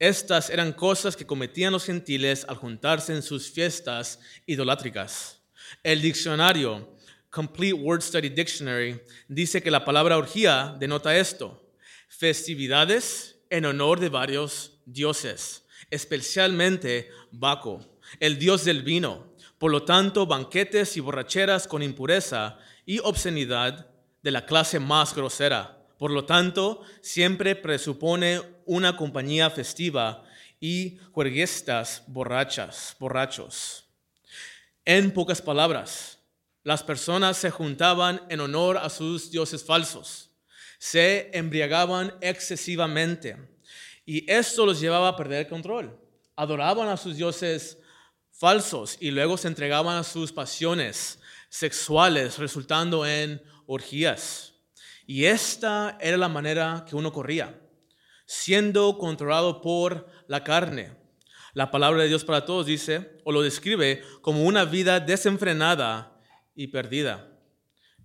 Estas 0.00 0.48
eran 0.50 0.72
cosas 0.72 1.14
que 1.14 1.26
cometían 1.26 1.72
los 1.72 1.84
gentiles 1.84 2.44
al 2.48 2.56
juntarse 2.56 3.14
en 3.14 3.22
sus 3.22 3.50
fiestas 3.50 4.18
idolátricas. 4.46 5.42
El 5.82 6.00
diccionario 6.00 6.96
Complete 7.30 7.74
Word 7.74 8.00
Study 8.00 8.30
Dictionary 8.30 9.00
dice 9.28 9.62
que 9.62 9.70
la 9.70 9.84
palabra 9.84 10.16
orgía 10.16 10.74
denota 10.80 11.16
esto, 11.16 11.70
festividades 12.08 13.38
en 13.50 13.66
honor 13.66 14.00
de 14.00 14.08
varios 14.08 14.80
dioses, 14.86 15.66
especialmente 15.90 17.10
Baco, 17.30 18.00
el 18.18 18.38
dios 18.38 18.64
del 18.64 18.82
vino, 18.82 19.34
por 19.58 19.70
lo 19.70 19.82
tanto 19.82 20.26
banquetes 20.26 20.96
y 20.96 21.00
borracheras 21.00 21.68
con 21.68 21.82
impureza 21.82 22.58
y 22.86 22.98
obscenidad 23.00 23.90
de 24.22 24.30
la 24.30 24.46
clase 24.46 24.80
más 24.80 25.14
grosera 25.14 25.77
por 25.98 26.12
lo 26.12 26.24
tanto, 26.24 26.82
siempre 27.02 27.56
presupone 27.56 28.40
una 28.64 28.96
compañía 28.96 29.50
festiva 29.50 30.24
y 30.60 30.98
juerguistas 31.12 32.04
borrachas, 32.06 32.96
borrachos. 32.98 33.84
En 34.84 35.12
pocas 35.12 35.42
palabras, 35.42 36.18
las 36.62 36.82
personas 36.82 37.36
se 37.36 37.50
juntaban 37.50 38.22
en 38.28 38.40
honor 38.40 38.78
a 38.78 38.88
sus 38.90 39.30
dioses 39.30 39.64
falsos, 39.64 40.30
se 40.78 41.30
embriagaban 41.36 42.14
excesivamente 42.20 43.36
y 44.06 44.30
esto 44.30 44.64
los 44.64 44.80
llevaba 44.80 45.08
a 45.08 45.16
perder 45.16 45.40
el 45.40 45.48
control. 45.48 45.98
Adoraban 46.36 46.88
a 46.88 46.96
sus 46.96 47.16
dioses 47.16 47.78
falsos 48.30 48.96
y 49.00 49.10
luego 49.10 49.36
se 49.36 49.48
entregaban 49.48 49.96
a 49.96 50.04
sus 50.04 50.32
pasiones 50.32 51.18
sexuales, 51.48 52.38
resultando 52.38 53.04
en 53.04 53.42
orgías. 53.66 54.54
Y 55.10 55.24
esta 55.24 55.96
era 56.02 56.18
la 56.18 56.28
manera 56.28 56.84
que 56.86 56.94
uno 56.94 57.14
corría, 57.14 57.58
siendo 58.26 58.98
controlado 58.98 59.62
por 59.62 60.06
la 60.26 60.44
carne. 60.44 60.92
La 61.54 61.70
palabra 61.70 62.02
de 62.02 62.08
Dios 62.08 62.26
para 62.26 62.44
todos 62.44 62.66
dice, 62.66 63.16
o 63.24 63.32
lo 63.32 63.40
describe 63.40 64.02
como 64.20 64.44
una 64.44 64.66
vida 64.66 65.00
desenfrenada 65.00 66.20
y 66.54 66.66
perdida. 66.66 67.26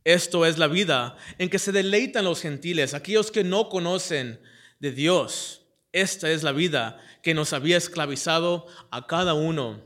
Esto 0.05 0.45
es 0.45 0.57
la 0.57 0.67
vida 0.67 1.17
en 1.39 1.49
que 1.49 1.59
se 1.59 1.73
deleitan 1.73 2.23
los 2.23 2.39
gentiles, 2.39 2.93
aquellos 2.93 3.31
que 3.31 3.43
no 3.43 3.67
conocen 3.67 4.39
de 4.79 4.93
Dios. 4.93 5.65
Esta 5.91 6.31
es 6.31 6.41
la 6.41 6.53
vida 6.53 7.01
que 7.21 7.33
nos 7.33 7.51
había 7.51 7.75
esclavizado 7.75 8.65
a 8.91 9.07
cada 9.07 9.33
uno 9.33 9.81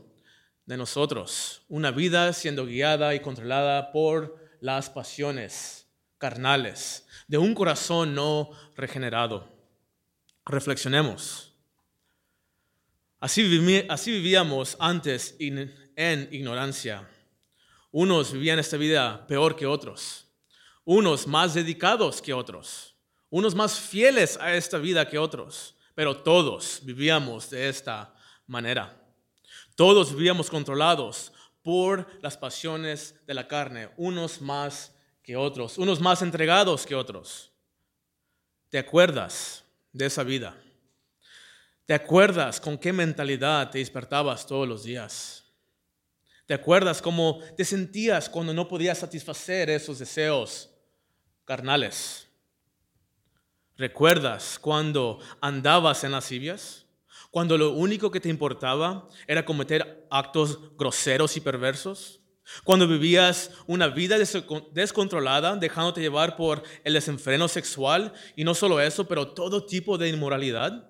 de 0.66 0.76
nosotros. 0.76 1.62
Una 1.66 1.90
vida 1.90 2.32
siendo 2.32 2.64
guiada 2.64 3.16
y 3.16 3.20
controlada 3.20 3.90
por 3.90 4.36
las 4.60 4.88
pasiones 4.88 5.77
carnales 6.18 7.06
de 7.26 7.38
un 7.38 7.54
corazón 7.54 8.14
no 8.14 8.50
regenerado. 8.76 9.48
Reflexionemos. 10.44 11.54
Así, 13.20 13.42
vivíamos 13.42 14.76
antes 14.78 15.36
en 15.38 16.28
ignorancia. 16.30 17.08
Unos 17.90 18.32
vivían 18.32 18.58
esta 18.58 18.76
vida 18.76 19.26
peor 19.26 19.56
que 19.56 19.66
otros. 19.66 20.26
Unos 20.84 21.26
más 21.26 21.54
dedicados 21.54 22.22
que 22.22 22.32
otros. 22.32 22.94
Unos 23.30 23.54
más 23.54 23.78
fieles 23.78 24.36
a 24.40 24.54
esta 24.54 24.78
vida 24.78 25.08
que 25.08 25.18
otros. 25.18 25.74
Pero 25.94 26.16
todos 26.16 26.80
vivíamos 26.82 27.50
de 27.50 27.68
esta 27.68 28.14
manera. 28.46 28.96
Todos 29.74 30.12
vivíamos 30.12 30.50
controlados 30.50 31.32
por 31.62 32.06
las 32.22 32.36
pasiones 32.36 33.14
de 33.26 33.34
la 33.34 33.46
carne, 33.46 33.90
unos 33.96 34.40
más 34.40 34.94
que 35.28 35.36
otros, 35.36 35.76
unos 35.76 36.00
más 36.00 36.22
entregados 36.22 36.86
que 36.86 36.94
otros. 36.94 37.52
¿Te 38.70 38.78
acuerdas 38.78 39.62
de 39.92 40.06
esa 40.06 40.22
vida? 40.22 40.56
¿Te 41.84 41.92
acuerdas 41.92 42.58
con 42.58 42.78
qué 42.78 42.94
mentalidad 42.94 43.68
te 43.68 43.76
despertabas 43.76 44.46
todos 44.46 44.66
los 44.66 44.84
días? 44.84 45.44
¿Te 46.46 46.54
acuerdas 46.54 47.02
cómo 47.02 47.40
te 47.58 47.66
sentías 47.66 48.30
cuando 48.30 48.54
no 48.54 48.68
podías 48.68 48.96
satisfacer 48.96 49.68
esos 49.68 49.98
deseos 49.98 50.70
carnales? 51.44 52.26
¿Recuerdas 53.76 54.58
cuando 54.58 55.18
andabas 55.42 56.04
en 56.04 56.12
las 56.12 56.24
lascivias? 56.24 56.86
Cuando 57.30 57.58
lo 57.58 57.72
único 57.72 58.10
que 58.10 58.20
te 58.20 58.30
importaba 58.30 59.06
era 59.26 59.44
cometer 59.44 60.06
actos 60.10 60.74
groseros 60.78 61.36
y 61.36 61.42
perversos. 61.42 62.18
Cuando 62.64 62.88
vivías 62.88 63.50
una 63.66 63.88
vida 63.88 64.16
descontrolada, 64.72 65.56
dejándote 65.56 66.00
llevar 66.00 66.36
por 66.36 66.62
el 66.84 66.94
desenfreno 66.94 67.48
sexual 67.48 68.12
y 68.36 68.44
no 68.44 68.54
solo 68.54 68.80
eso, 68.80 69.06
pero 69.06 69.28
todo 69.28 69.66
tipo 69.66 69.98
de 69.98 70.08
inmoralidad. 70.08 70.88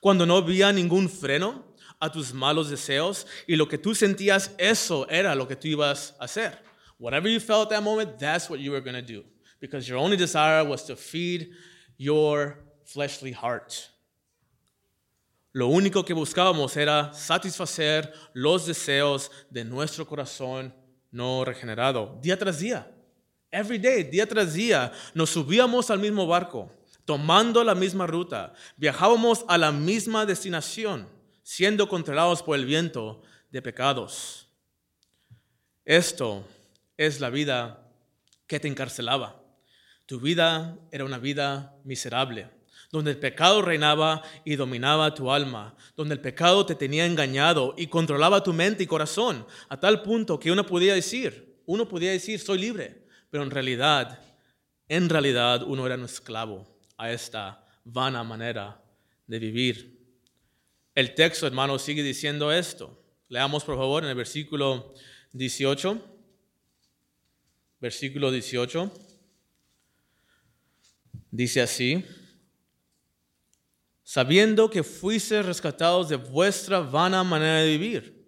Cuando 0.00 0.26
no 0.26 0.38
había 0.38 0.72
ningún 0.72 1.08
freno 1.08 1.64
a 2.00 2.10
tus 2.10 2.32
malos 2.32 2.70
deseos 2.70 3.26
y 3.46 3.56
lo 3.56 3.68
que 3.68 3.78
tú 3.78 3.94
sentías, 3.94 4.52
eso 4.58 5.08
era 5.08 5.34
lo 5.34 5.46
que 5.46 5.56
tú 5.56 5.68
ibas 5.68 6.16
a 6.18 6.24
hacer. 6.24 6.58
Whatever 6.98 7.30
you 7.30 7.40
felt 7.40 7.70
at 7.70 7.78
that 7.78 7.82
moment, 7.82 8.18
that's 8.18 8.50
what 8.50 8.60
you 8.60 8.72
were 8.72 8.82
going 8.82 8.94
to 8.94 9.02
do. 9.02 9.24
Because 9.60 9.88
your 9.88 9.98
only 9.98 10.16
desire 10.16 10.64
was 10.64 10.84
to 10.86 10.96
feed 10.96 11.50
your 11.96 12.58
fleshly 12.84 13.32
heart. 13.32 13.89
Lo 15.52 15.66
único 15.66 16.04
que 16.04 16.12
buscábamos 16.12 16.76
era 16.76 17.12
satisfacer 17.12 18.12
los 18.34 18.66
deseos 18.66 19.32
de 19.50 19.64
nuestro 19.64 20.06
corazón 20.06 20.72
no 21.10 21.44
regenerado, 21.44 22.18
día 22.22 22.38
tras 22.38 22.60
día. 22.60 22.88
Every 23.50 23.78
day, 23.78 24.04
día 24.04 24.28
tras 24.28 24.54
día, 24.54 24.92
nos 25.12 25.30
subíamos 25.30 25.90
al 25.90 25.98
mismo 25.98 26.24
barco, 26.28 26.70
tomando 27.04 27.64
la 27.64 27.74
misma 27.74 28.06
ruta, 28.06 28.54
viajábamos 28.76 29.44
a 29.48 29.58
la 29.58 29.72
misma 29.72 30.24
destinación, 30.24 31.08
siendo 31.42 31.88
controlados 31.88 32.44
por 32.44 32.56
el 32.56 32.64
viento 32.64 33.22
de 33.50 33.60
pecados. 33.60 34.46
Esto 35.84 36.46
es 36.96 37.18
la 37.18 37.28
vida 37.28 37.90
que 38.46 38.60
te 38.60 38.68
encarcelaba. 38.68 39.42
Tu 40.06 40.20
vida 40.20 40.78
era 40.92 41.04
una 41.04 41.18
vida 41.18 41.74
miserable 41.82 42.59
donde 42.90 43.12
el 43.12 43.18
pecado 43.18 43.62
reinaba 43.62 44.22
y 44.44 44.56
dominaba 44.56 45.14
tu 45.14 45.30
alma, 45.30 45.76
donde 45.96 46.14
el 46.14 46.20
pecado 46.20 46.66
te 46.66 46.74
tenía 46.74 47.06
engañado 47.06 47.74
y 47.76 47.86
controlaba 47.86 48.42
tu 48.42 48.52
mente 48.52 48.82
y 48.82 48.86
corazón, 48.86 49.46
a 49.68 49.78
tal 49.78 50.02
punto 50.02 50.38
que 50.40 50.50
uno 50.50 50.66
podía 50.66 50.94
decir, 50.94 51.60
uno 51.66 51.88
podía 51.88 52.10
decir, 52.10 52.40
soy 52.40 52.58
libre, 52.58 53.06
pero 53.30 53.44
en 53.44 53.50
realidad, 53.50 54.20
en 54.88 55.08
realidad 55.08 55.62
uno 55.62 55.86
era 55.86 55.94
un 55.94 56.04
esclavo 56.04 56.66
a 56.96 57.12
esta 57.12 57.64
vana 57.84 58.24
manera 58.24 58.82
de 59.26 59.38
vivir. 59.38 60.00
El 60.94 61.14
texto, 61.14 61.46
hermano, 61.46 61.78
sigue 61.78 62.02
diciendo 62.02 62.50
esto. 62.50 63.00
Leamos, 63.28 63.62
por 63.62 63.76
favor, 63.76 64.02
en 64.02 64.10
el 64.10 64.16
versículo 64.16 64.92
18. 65.32 66.00
Versículo 67.80 68.32
18. 68.32 68.92
Dice 71.30 71.62
así 71.62 72.04
sabiendo 74.12 74.68
que 74.68 74.82
fuiste 74.82 75.40
rescatados 75.40 76.08
de 76.08 76.16
vuestra 76.16 76.80
vana 76.80 77.22
manera 77.22 77.60
de 77.60 77.78
vivir. 77.78 78.26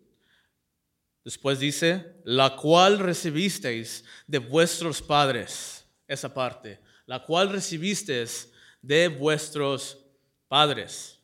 Después 1.24 1.58
dice, 1.58 2.20
la 2.22 2.54
cual 2.54 3.00
recibisteis 3.00 4.04
de 4.28 4.38
vuestros 4.38 5.02
padres, 5.02 5.84
esa 6.06 6.32
parte, 6.32 6.78
la 7.04 7.20
cual 7.24 7.50
recibisteis 7.50 8.52
de 8.80 9.08
vuestros 9.08 9.98
padres. 10.46 11.18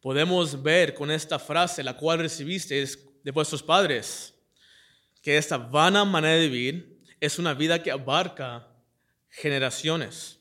Podemos 0.00 0.60
ver 0.60 0.92
con 0.92 1.08
esta 1.08 1.38
frase, 1.38 1.84
la 1.84 1.96
cual 1.96 2.18
recibisteis 2.18 2.98
de 3.22 3.30
vuestros 3.30 3.62
padres, 3.62 4.34
que 5.22 5.36
esta 5.36 5.58
vana 5.58 6.04
manera 6.04 6.34
de 6.34 6.48
vivir 6.48 7.00
es 7.20 7.38
una 7.38 7.54
vida 7.54 7.80
que 7.80 7.92
abarca 7.92 8.66
generaciones. 9.28 10.40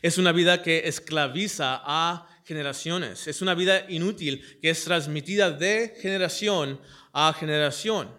Es 0.00 0.16
una 0.16 0.32
vida 0.32 0.62
que 0.62 0.88
esclaviza 0.88 1.82
a 1.84 2.31
generaciones. 2.44 3.26
Es 3.28 3.42
una 3.42 3.54
vida 3.54 3.86
inútil 3.88 4.58
que 4.60 4.70
es 4.70 4.84
transmitida 4.84 5.50
de 5.50 5.94
generación 6.00 6.80
a 7.12 7.32
generación. 7.32 8.10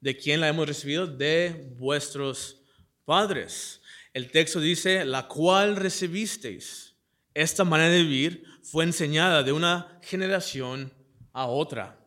¿De 0.00 0.16
quién 0.16 0.40
la 0.40 0.48
hemos 0.48 0.66
recibido? 0.66 1.06
De 1.06 1.74
vuestros 1.78 2.62
padres. 3.04 3.80
El 4.12 4.30
texto 4.30 4.60
dice, 4.60 5.04
la 5.04 5.28
cual 5.28 5.76
recibisteis. 5.76 6.94
Esta 7.34 7.64
manera 7.64 7.90
de 7.90 8.02
vivir 8.02 8.44
fue 8.62 8.84
enseñada 8.84 9.42
de 9.42 9.52
una 9.52 9.98
generación 10.02 10.92
a 11.32 11.46
otra. 11.46 12.00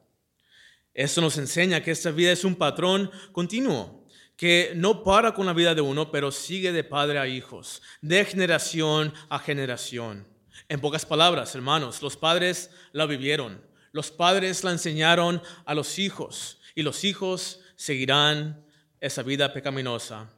Esto 0.93 1.21
nos 1.21 1.37
enseña 1.37 1.83
que 1.83 1.91
esta 1.91 2.11
vida 2.11 2.31
es 2.31 2.43
un 2.43 2.55
patrón 2.55 3.11
continuo, 3.31 4.07
que 4.35 4.73
no 4.75 5.03
para 5.03 5.33
con 5.33 5.45
la 5.45 5.53
vida 5.53 5.75
de 5.75 5.81
uno, 5.81 6.11
pero 6.11 6.31
sigue 6.31 6.71
de 6.71 6.83
padre 6.83 7.19
a 7.19 7.27
hijos, 7.27 7.81
de 8.01 8.25
generación 8.25 9.13
a 9.29 9.39
generación. 9.39 10.27
En 10.67 10.81
pocas 10.81 11.05
palabras, 11.05 11.55
hermanos, 11.55 12.01
los 12.01 12.17
padres 12.17 12.71
la 12.91 13.05
vivieron. 13.05 13.63
Los 13.91 14.11
padres 14.11 14.63
la 14.63 14.71
enseñaron 14.71 15.41
a 15.65 15.73
los 15.73 15.97
hijos 15.97 16.59
y 16.75 16.83
los 16.83 17.03
hijos 17.03 17.61
seguirán 17.75 18.65
esa 18.99 19.23
vida 19.23 19.51
pecaminosa. 19.53 20.29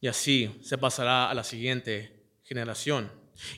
Y 0.00 0.08
así 0.08 0.58
se 0.62 0.78
pasará 0.78 1.30
a 1.30 1.34
la 1.34 1.44
siguiente 1.44 2.24
generación. 2.42 3.10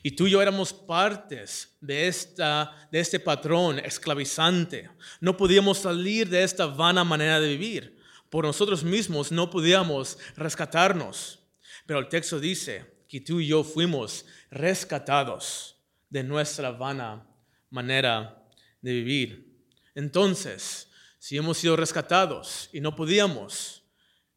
Y 0.03 0.11
tú 0.13 0.27
y 0.27 0.31
yo 0.31 0.43
éramos 0.43 0.73
partes 0.73 1.77
de, 1.81 2.07
esta, 2.07 2.89
de 2.91 3.01
este 3.01 3.19
patrón 3.19 3.79
esclavizante. 3.79 4.91
No 5.21 5.37
podíamos 5.37 5.79
salir 5.79 6.29
de 6.29 6.43
esta 6.43 6.67
vana 6.67 7.03
manera 7.03 7.41
de 7.41 7.49
vivir. 7.49 7.99
Por 8.29 8.45
nosotros 8.45 8.85
mismos 8.85 9.33
no 9.33 9.51
podíamos 9.51 10.19
rescatarnos. 10.37 11.41
Pero 11.87 11.99
el 11.99 12.09
texto 12.09 12.39
dice 12.39 13.05
que 13.09 13.21
tú 13.21 13.41
y 13.41 13.49
yo 13.49 13.65
fuimos 13.65 14.27
rescatados 14.51 15.77
de 16.09 16.23
nuestra 16.23 16.71
vana 16.71 17.27
manera 17.71 18.45
de 18.83 18.93
vivir. 18.93 19.65
Entonces, 19.95 20.89
si 21.19 21.37
hemos 21.37 21.59
sido 21.59 21.77
rescatados 21.77 22.69
y 22.73 22.81
no 22.81 22.97
podíamos, 22.97 23.83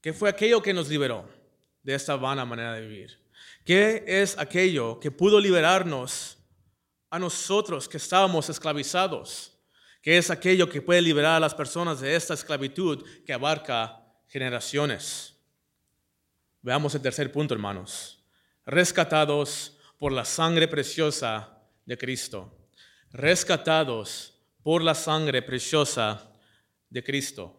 ¿qué 0.01 0.13
fue 0.13 0.29
aquello 0.29 0.61
que 0.61 0.73
nos 0.73 0.89
liberó 0.89 1.29
de 1.81 1.95
esta 1.95 2.15
vana 2.15 2.45
manera 2.45 2.73
de 2.73 2.81
vivir? 2.81 3.19
¿Qué 3.65 4.03
es 4.05 4.37
aquello 4.37 4.99
que 4.99 5.11
pudo 5.11 5.39
liberarnos 5.39 6.37
a 7.09 7.19
nosotros 7.19 7.87
que 7.87 7.97
estábamos 7.97 8.49
esclavizados? 8.49 9.53
que 10.03 10.17
es 10.17 10.29
aquello 10.29 10.69
que 10.69 10.81
puede 10.81 11.01
liberar 11.01 11.37
a 11.37 11.39
las 11.39 11.55
personas 11.55 12.01
de 12.01 12.13
esta 12.13 12.33
esclavitud 12.33 13.05
que 13.25 13.31
abarca 13.31 14.03
generaciones. 14.27 15.33
Veamos 16.61 16.93
el 16.93 17.01
tercer 17.01 17.31
punto, 17.31 17.53
hermanos. 17.53 18.21
Rescatados 18.65 19.77
por 20.03 20.11
la 20.11 20.25
sangre 20.25 20.67
preciosa 20.67 21.63
de 21.85 21.97
Cristo. 21.97 22.67
Rescatados 23.13 24.37
por 24.61 24.83
la 24.83 24.95
sangre 24.95 25.41
preciosa 25.41 26.29
de 26.89 27.01
Cristo. 27.01 27.57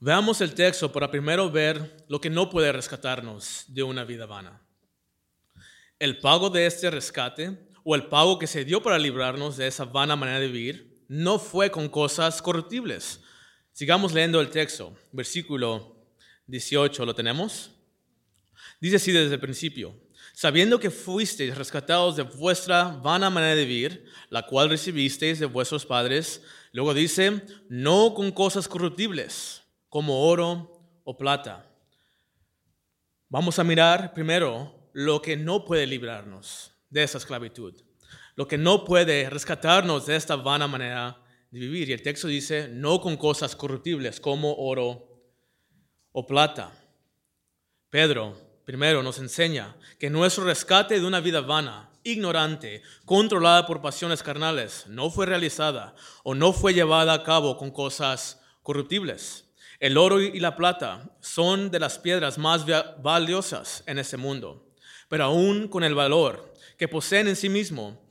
Veamos 0.00 0.40
el 0.40 0.52
texto 0.52 0.90
para 0.90 1.12
primero 1.12 1.48
ver 1.48 2.04
lo 2.08 2.20
que 2.20 2.28
no 2.28 2.50
puede 2.50 2.72
rescatarnos 2.72 3.66
de 3.68 3.84
una 3.84 4.02
vida 4.02 4.26
vana. 4.26 4.60
El 6.00 6.18
pago 6.18 6.50
de 6.50 6.66
este 6.66 6.90
rescate 6.90 7.70
o 7.84 7.94
el 7.94 8.06
pago 8.06 8.36
que 8.40 8.48
se 8.48 8.64
dio 8.64 8.82
para 8.82 8.98
librarnos 8.98 9.56
de 9.56 9.68
esa 9.68 9.84
vana 9.84 10.16
manera 10.16 10.40
de 10.40 10.48
vivir 10.48 11.04
no 11.06 11.38
fue 11.38 11.70
con 11.70 11.88
cosas 11.88 12.42
corruptibles. 12.42 13.20
Sigamos 13.76 14.14
leyendo 14.14 14.40
el 14.40 14.48
texto. 14.48 14.96
Versículo 15.12 15.94
18, 16.46 17.04
¿lo 17.04 17.14
tenemos? 17.14 17.72
Dice 18.80 18.96
así 18.96 19.12
desde 19.12 19.34
el 19.34 19.40
principio. 19.40 19.94
Sabiendo 20.32 20.80
que 20.80 20.90
fuisteis 20.90 21.54
rescatados 21.54 22.16
de 22.16 22.22
vuestra 22.22 22.84
vana 22.84 23.28
manera 23.28 23.54
de 23.54 23.66
vivir, 23.66 24.06
la 24.30 24.46
cual 24.46 24.70
recibisteis 24.70 25.40
de 25.40 25.44
vuestros 25.44 25.84
padres, 25.84 26.42
luego 26.72 26.94
dice, 26.94 27.42
no 27.68 28.14
con 28.14 28.32
cosas 28.32 28.66
corruptibles 28.66 29.60
como 29.90 30.26
oro 30.26 30.80
o 31.04 31.18
plata. 31.18 31.70
Vamos 33.28 33.58
a 33.58 33.64
mirar 33.64 34.14
primero 34.14 34.88
lo 34.94 35.20
que 35.20 35.36
no 35.36 35.66
puede 35.66 35.86
librarnos 35.86 36.72
de 36.88 37.02
esa 37.02 37.18
esclavitud, 37.18 37.74
lo 38.36 38.48
que 38.48 38.56
no 38.56 38.86
puede 38.86 39.28
rescatarnos 39.28 40.06
de 40.06 40.16
esta 40.16 40.34
vana 40.34 40.66
manera 40.66 41.25
vivir. 41.58 41.88
Y 41.88 41.92
el 41.92 42.02
texto 42.02 42.28
dice, 42.28 42.68
no 42.68 43.00
con 43.00 43.16
cosas 43.16 43.56
corruptibles 43.56 44.20
como 44.20 44.54
oro 44.54 45.08
o 46.12 46.26
plata. 46.26 46.72
Pedro 47.90 48.46
primero 48.66 49.02
nos 49.02 49.18
enseña 49.18 49.76
que 49.98 50.10
nuestro 50.10 50.44
rescate 50.44 50.98
de 50.98 51.06
una 51.06 51.20
vida 51.20 51.40
vana, 51.40 51.88
ignorante, 52.02 52.82
controlada 53.04 53.64
por 53.64 53.80
pasiones 53.80 54.24
carnales, 54.24 54.86
no 54.88 55.08
fue 55.08 55.24
realizada 55.24 55.94
o 56.24 56.34
no 56.34 56.52
fue 56.52 56.74
llevada 56.74 57.14
a 57.14 57.22
cabo 57.22 57.56
con 57.56 57.70
cosas 57.70 58.40
corruptibles. 58.62 59.44
El 59.78 59.96
oro 59.96 60.20
y 60.20 60.40
la 60.40 60.56
plata 60.56 61.16
son 61.20 61.70
de 61.70 61.78
las 61.78 61.98
piedras 61.98 62.38
más 62.38 62.64
valiosas 63.02 63.84
en 63.86 63.98
este 63.98 64.16
mundo, 64.16 64.66
pero 65.08 65.24
aún 65.24 65.68
con 65.68 65.84
el 65.84 65.94
valor 65.94 66.52
que 66.76 66.88
poseen 66.88 67.28
en 67.28 67.36
sí 67.36 67.48
mismo, 67.48 68.05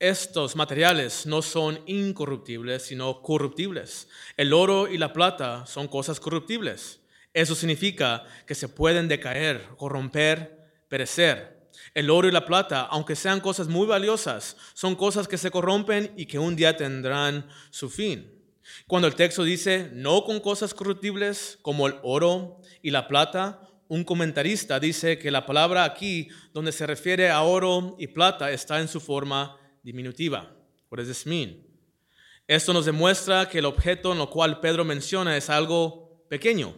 estos 0.00 0.56
materiales 0.56 1.26
no 1.26 1.42
son 1.42 1.78
incorruptibles, 1.84 2.82
sino 2.82 3.20
corruptibles. 3.20 4.08
El 4.38 4.54
oro 4.54 4.88
y 4.88 4.96
la 4.96 5.12
plata 5.12 5.66
son 5.66 5.88
cosas 5.88 6.18
corruptibles. 6.18 7.00
Eso 7.34 7.54
significa 7.54 8.24
que 8.46 8.54
se 8.54 8.68
pueden 8.68 9.08
decaer, 9.08 9.62
corromper, 9.76 10.58
perecer. 10.88 11.68
El 11.92 12.08
oro 12.08 12.28
y 12.28 12.32
la 12.32 12.46
plata, 12.46 12.80
aunque 12.90 13.14
sean 13.14 13.40
cosas 13.40 13.68
muy 13.68 13.86
valiosas, 13.86 14.56
son 14.72 14.96
cosas 14.96 15.28
que 15.28 15.36
se 15.36 15.50
corrompen 15.50 16.12
y 16.16 16.24
que 16.24 16.38
un 16.38 16.56
día 16.56 16.76
tendrán 16.78 17.46
su 17.70 17.90
fin. 17.90 18.42
Cuando 18.86 19.06
el 19.06 19.14
texto 19.14 19.44
dice 19.44 19.90
no 19.92 20.24
con 20.24 20.40
cosas 20.40 20.72
corruptibles 20.72 21.58
como 21.60 21.86
el 21.86 21.96
oro 22.02 22.60
y 22.80 22.90
la 22.90 23.06
plata, 23.06 23.68
un 23.88 24.04
comentarista 24.04 24.80
dice 24.80 25.18
que 25.18 25.30
la 25.30 25.44
palabra 25.44 25.84
aquí, 25.84 26.28
donde 26.54 26.72
se 26.72 26.86
refiere 26.86 27.28
a 27.28 27.42
oro 27.42 27.96
y 27.98 28.06
plata, 28.06 28.50
está 28.50 28.80
en 28.80 28.88
su 28.88 29.00
forma 29.00 29.59
diminutiva. 29.82 30.50
What 30.90 30.98
does 30.98 31.08
this 31.08 31.26
mean? 31.26 31.64
Esto 32.46 32.72
nos 32.72 32.86
demuestra 32.86 33.48
que 33.48 33.58
el 33.58 33.64
objeto 33.64 34.12
en 34.12 34.18
lo 34.18 34.28
cual 34.28 34.60
Pedro 34.60 34.84
menciona 34.84 35.36
es 35.36 35.48
algo 35.48 36.24
pequeño. 36.28 36.74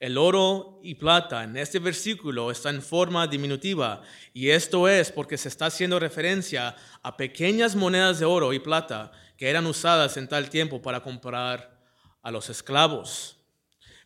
El 0.00 0.16
oro 0.16 0.80
y 0.82 0.94
plata 0.94 1.44
en 1.44 1.56
este 1.56 1.78
versículo 1.78 2.50
está 2.50 2.70
en 2.70 2.82
forma 2.82 3.26
diminutiva 3.26 4.02
y 4.32 4.48
esto 4.48 4.88
es 4.88 5.12
porque 5.12 5.36
se 5.36 5.48
está 5.48 5.66
haciendo 5.66 6.00
referencia 6.00 6.74
a 7.02 7.16
pequeñas 7.16 7.76
monedas 7.76 8.18
de 8.18 8.24
oro 8.24 8.52
y 8.52 8.58
plata 8.58 9.12
que 9.36 9.48
eran 9.48 9.66
usadas 9.66 10.16
en 10.16 10.26
tal 10.26 10.48
tiempo 10.48 10.80
para 10.80 11.02
comprar 11.02 11.78
a 12.22 12.30
los 12.30 12.48
esclavos. 12.48 13.36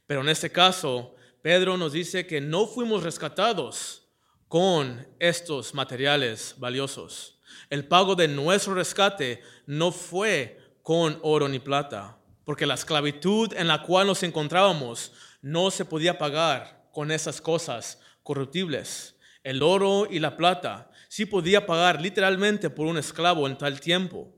Pero 0.06 0.20
en 0.20 0.28
este 0.28 0.50
caso, 0.50 1.14
Pedro 1.42 1.76
nos 1.76 1.92
dice 1.92 2.26
que 2.26 2.40
no 2.40 2.66
fuimos 2.66 3.02
rescatados 3.02 4.08
con 4.48 5.06
estos 5.18 5.74
materiales 5.74 6.56
valiosos. 6.58 7.33
El 7.70 7.86
pago 7.86 8.14
de 8.14 8.28
nuestro 8.28 8.74
rescate 8.74 9.42
no 9.66 9.92
fue 9.92 10.60
con 10.82 11.18
oro 11.22 11.48
ni 11.48 11.58
plata, 11.58 12.18
porque 12.44 12.66
la 12.66 12.74
esclavitud 12.74 13.52
en 13.54 13.68
la 13.68 13.82
cual 13.82 14.06
nos 14.06 14.22
encontrábamos 14.22 15.12
no 15.40 15.70
se 15.70 15.84
podía 15.84 16.18
pagar 16.18 16.88
con 16.92 17.10
esas 17.10 17.40
cosas 17.40 18.00
corruptibles. 18.22 19.16
El 19.42 19.62
oro 19.62 20.06
y 20.10 20.18
la 20.18 20.36
plata 20.36 20.90
sí 21.08 21.26
podía 21.26 21.66
pagar 21.66 22.00
literalmente 22.00 22.70
por 22.70 22.86
un 22.86 22.98
esclavo 22.98 23.46
en 23.46 23.58
tal 23.58 23.80
tiempo, 23.80 24.34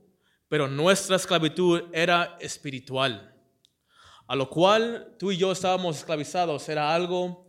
pero 0.47 0.67
nuestra 0.67 1.15
esclavitud 1.15 1.83
era 1.93 2.37
espiritual, 2.39 3.33
a 4.27 4.35
lo 4.35 4.49
cual 4.49 5.15
tú 5.17 5.31
y 5.31 5.37
yo 5.37 5.51
estábamos 5.51 5.97
esclavizados, 5.97 6.67
era 6.69 6.93
algo 6.93 7.45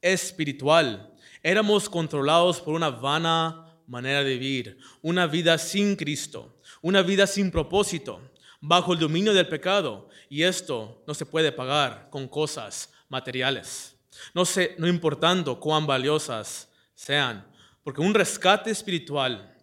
espiritual. 0.00 1.12
Éramos 1.42 1.88
controlados 1.88 2.60
por 2.60 2.74
una 2.74 2.90
vana 2.90 3.71
manera 3.92 4.24
de 4.24 4.38
vivir, 4.38 4.78
una 5.02 5.26
vida 5.26 5.58
sin 5.58 5.96
Cristo, 5.96 6.58
una 6.80 7.02
vida 7.02 7.26
sin 7.26 7.50
propósito, 7.50 8.22
bajo 8.58 8.94
el 8.94 8.98
dominio 8.98 9.34
del 9.34 9.46
pecado. 9.46 10.08
Y 10.30 10.44
esto 10.44 11.04
no 11.06 11.12
se 11.12 11.26
puede 11.26 11.52
pagar 11.52 12.08
con 12.10 12.26
cosas 12.26 12.90
materiales, 13.10 13.94
no, 14.32 14.46
sé, 14.46 14.74
no 14.78 14.88
importando 14.88 15.60
cuán 15.60 15.86
valiosas 15.86 16.70
sean, 16.94 17.46
porque 17.84 18.00
un 18.00 18.14
rescate 18.14 18.70
espiritual 18.70 19.54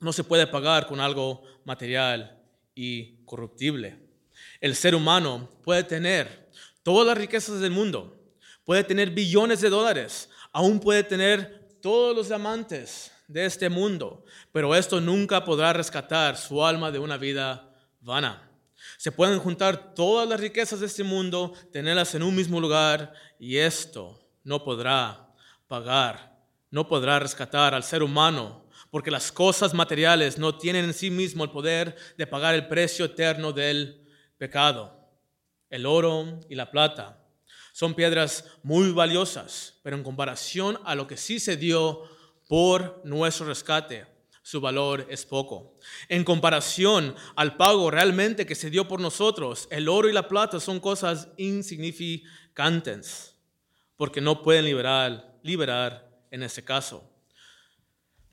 no 0.00 0.12
se 0.12 0.24
puede 0.24 0.48
pagar 0.48 0.88
con 0.88 0.98
algo 0.98 1.44
material 1.64 2.36
y 2.74 3.24
corruptible. 3.24 3.96
El 4.60 4.74
ser 4.74 4.96
humano 4.96 5.48
puede 5.62 5.84
tener 5.84 6.50
todas 6.82 7.06
las 7.06 7.18
riquezas 7.18 7.60
del 7.60 7.70
mundo, 7.70 8.20
puede 8.64 8.82
tener 8.82 9.10
billones 9.10 9.60
de 9.60 9.70
dólares, 9.70 10.30
aún 10.52 10.80
puede 10.80 11.04
tener 11.04 11.78
todos 11.80 12.16
los 12.16 12.26
diamantes 12.26 13.12
de 13.28 13.44
este 13.46 13.68
mundo, 13.68 14.24
pero 14.50 14.74
esto 14.74 15.00
nunca 15.00 15.44
podrá 15.44 15.72
rescatar 15.72 16.36
su 16.36 16.64
alma 16.64 16.90
de 16.90 16.98
una 16.98 17.16
vida 17.16 17.72
vana. 18.00 18.50
Se 18.96 19.12
pueden 19.12 19.38
juntar 19.38 19.94
todas 19.94 20.28
las 20.28 20.40
riquezas 20.40 20.80
de 20.80 20.86
este 20.86 21.04
mundo, 21.04 21.52
tenerlas 21.72 22.14
en 22.14 22.22
un 22.22 22.34
mismo 22.34 22.60
lugar, 22.60 23.12
y 23.38 23.58
esto 23.58 24.18
no 24.42 24.64
podrá 24.64 25.28
pagar, 25.68 26.36
no 26.70 26.88
podrá 26.88 27.18
rescatar 27.18 27.74
al 27.74 27.84
ser 27.84 28.02
humano 28.02 28.66
porque 28.90 29.10
las 29.10 29.30
cosas 29.30 29.74
materiales 29.74 30.38
no 30.38 30.56
tienen 30.56 30.86
en 30.86 30.94
sí 30.94 31.10
mismo 31.10 31.44
el 31.44 31.50
poder 31.50 31.96
de 32.16 32.26
pagar 32.26 32.54
el 32.54 32.68
precio 32.68 33.04
eterno 33.04 33.52
del 33.52 34.06
pecado. 34.38 34.96
El 35.68 35.84
oro 35.84 36.40
y 36.48 36.54
la 36.54 36.70
plata 36.70 37.22
son 37.72 37.94
piedras 37.94 38.44
muy 38.62 38.90
valiosas, 38.92 39.74
pero 39.82 39.96
en 39.96 40.02
comparación 40.02 40.80
a 40.84 40.94
lo 40.94 41.06
que 41.06 41.16
sí 41.16 41.38
se 41.38 41.56
dio 41.56 42.02
por 42.48 43.00
nuestro 43.04 43.46
rescate, 43.46 44.06
su 44.42 44.60
valor 44.60 45.06
es 45.10 45.26
poco. 45.26 45.76
En 46.08 46.24
comparación 46.24 47.14
al 47.36 47.56
pago 47.56 47.90
realmente 47.90 48.46
que 48.46 48.54
se 48.54 48.70
dio 48.70 48.88
por 48.88 48.98
nosotros, 48.98 49.68
el 49.70 49.88
oro 49.88 50.08
y 50.08 50.12
la 50.12 50.26
plata 50.26 50.58
son 50.58 50.80
cosas 50.80 51.28
insignificantes, 51.36 53.36
porque 53.96 54.22
no 54.22 54.42
pueden 54.42 54.64
liberar, 54.64 55.38
liberar 55.42 56.10
en 56.30 56.42
ese 56.42 56.64
caso. 56.64 57.04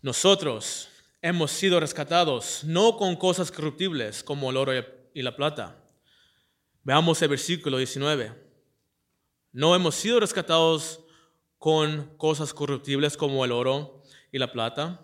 Nosotros 0.02 0.88
hemos 1.22 1.52
sido 1.52 1.82
rescatados 1.82 2.64
no 2.64 2.96
con 2.96 3.18
cosas 3.18 3.52
corruptibles 3.52 4.24
como 4.24 4.50
el 4.50 4.58
oro 4.58 4.72
y 5.14 5.22
la 5.22 5.36
plata. 5.36 5.76
Veamos 6.84 7.22
el 7.22 7.30
versículo 7.30 7.78
19. 7.78 8.32
No 9.52 9.76
hemos 9.76 9.96
sido 9.96 10.22
rescatados 10.22 11.02
con 11.58 12.16
cosas 12.18 12.54
corruptibles 12.54 13.18
como 13.18 13.44
el 13.44 13.52
oro 13.52 14.05
y 14.32 14.38
la 14.38 14.52
plata. 14.52 15.02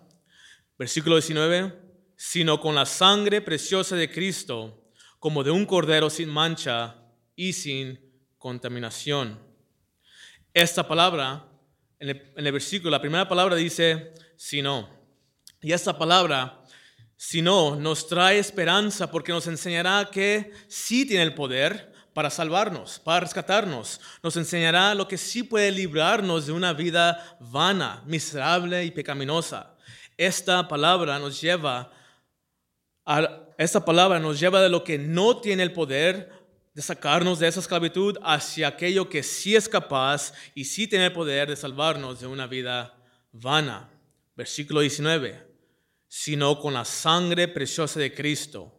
Versículo 0.78 1.16
19, 1.16 1.72
sino 2.16 2.60
con 2.60 2.74
la 2.74 2.86
sangre 2.86 3.40
preciosa 3.40 3.96
de 3.96 4.10
Cristo, 4.10 4.90
como 5.18 5.44
de 5.44 5.50
un 5.50 5.66
cordero 5.66 6.10
sin 6.10 6.28
mancha 6.28 6.96
y 7.36 7.52
sin 7.52 8.00
contaminación. 8.38 9.38
Esta 10.54 10.86
palabra, 10.86 11.46
en 11.98 12.10
el, 12.10 12.32
en 12.36 12.46
el 12.46 12.52
versículo, 12.52 12.90
la 12.90 13.00
primera 13.00 13.28
palabra 13.28 13.56
dice, 13.56 14.12
sino. 14.36 14.88
Y 15.60 15.72
esta 15.72 15.96
palabra, 15.96 16.64
sino, 17.16 17.76
nos 17.76 18.08
trae 18.08 18.38
esperanza 18.38 19.10
porque 19.10 19.32
nos 19.32 19.46
enseñará 19.46 20.08
que 20.10 20.52
sí 20.66 21.06
tiene 21.06 21.22
el 21.22 21.34
poder 21.34 21.91
para 22.14 22.30
salvarnos, 22.30 22.98
para 22.98 23.20
rescatarnos. 23.20 24.00
Nos 24.22 24.36
enseñará 24.36 24.94
lo 24.94 25.08
que 25.08 25.18
sí 25.18 25.42
puede 25.42 25.70
librarnos 25.70 26.46
de 26.46 26.52
una 26.52 26.72
vida 26.72 27.36
vana, 27.40 28.02
miserable 28.06 28.84
y 28.84 28.90
pecaminosa. 28.90 29.76
Esta 30.16 30.68
palabra 30.68 31.18
nos 31.18 31.40
lleva 31.40 31.90
esta 33.58 33.84
palabra 33.84 34.20
nos 34.20 34.38
lleva 34.38 34.62
de 34.62 34.68
lo 34.68 34.84
que 34.84 34.96
no 34.98 35.40
tiene 35.40 35.62
el 35.64 35.72
poder 35.72 36.30
de 36.74 36.82
sacarnos 36.82 37.38
de 37.38 37.48
esa 37.48 37.60
esclavitud 37.60 38.16
hacia 38.22 38.68
aquello 38.68 39.08
que 39.08 39.22
sí 39.22 39.56
es 39.56 39.68
capaz 39.68 40.32
y 40.54 40.64
sí 40.64 40.86
tiene 40.86 41.06
el 41.06 41.12
poder 41.12 41.48
de 41.48 41.56
salvarnos 41.56 42.20
de 42.20 42.26
una 42.26 42.46
vida 42.46 42.94
vana. 43.32 43.90
Versículo 44.36 44.80
19. 44.80 45.46
Sino 46.08 46.58
con 46.60 46.74
la 46.74 46.84
sangre 46.84 47.48
preciosa 47.48 47.98
de 47.98 48.14
Cristo, 48.14 48.72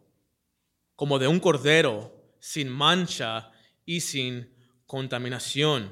como 0.96 1.18
de 1.18 1.28
un 1.28 1.38
cordero 1.38 2.23
sin 2.44 2.68
mancha 2.68 3.50
y 3.86 4.02
sin 4.02 4.54
contaminación. 4.84 5.90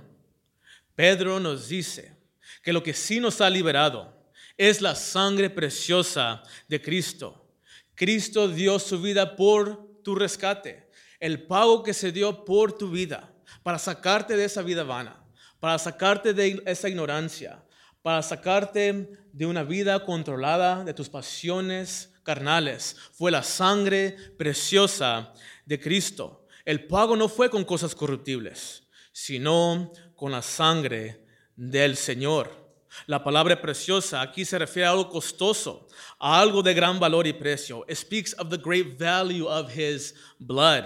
Pedro 0.94 1.40
nos 1.40 1.68
dice 1.68 2.14
que 2.62 2.74
lo 2.74 2.82
que 2.82 2.92
sí 2.92 3.20
nos 3.20 3.40
ha 3.40 3.48
liberado 3.48 4.30
es 4.58 4.82
la 4.82 4.94
sangre 4.94 5.48
preciosa 5.48 6.42
de 6.68 6.82
Cristo. 6.82 7.48
Cristo 7.94 8.48
dio 8.48 8.78
su 8.78 9.00
vida 9.00 9.34
por 9.34 10.02
tu 10.02 10.14
rescate, 10.14 10.90
el 11.20 11.42
pago 11.42 11.82
que 11.82 11.94
se 11.94 12.12
dio 12.12 12.44
por 12.44 12.76
tu 12.76 12.90
vida, 12.90 13.32
para 13.62 13.78
sacarte 13.78 14.36
de 14.36 14.44
esa 14.44 14.60
vida 14.60 14.82
vana, 14.82 15.24
para 15.58 15.78
sacarte 15.78 16.34
de 16.34 16.62
esa 16.66 16.86
ignorancia, 16.86 17.64
para 18.02 18.22
sacarte 18.22 19.08
de 19.32 19.46
una 19.46 19.62
vida 19.62 20.04
controlada 20.04 20.84
de 20.84 20.92
tus 20.92 21.08
pasiones 21.08 22.12
carnales. 22.22 22.94
Fue 23.14 23.30
la 23.30 23.42
sangre 23.42 24.16
preciosa 24.36 25.32
de 25.64 25.80
Cristo. 25.80 26.41
El 26.64 26.87
pago 26.87 27.16
no 27.16 27.29
fue 27.29 27.51
con 27.51 27.64
cosas 27.64 27.94
corruptibles, 27.94 28.88
sino 29.12 29.92
con 30.14 30.33
la 30.33 30.42
sangre 30.42 31.27
del 31.57 31.96
Señor. 31.96 32.62
La 33.07 33.25
palabra 33.25 33.61
preciosa 33.61 34.20
aquí 34.20 34.44
se 34.44 34.59
refiere 34.59 34.87
a 34.87 34.90
algo 34.90 35.09
costoso, 35.09 35.88
a 36.18 36.40
algo 36.40 36.62
de 36.62 36.75
gran 36.75 37.01
valor 37.01 37.27
y 37.27 37.33
precio. 37.33 37.85
It 37.88 37.96
speaks 37.96 38.35
of 38.38 38.51
the 38.51 38.59
great 38.59 38.98
value 38.98 39.48
of 39.48 39.70
his 39.75 40.14
blood. 40.38 40.85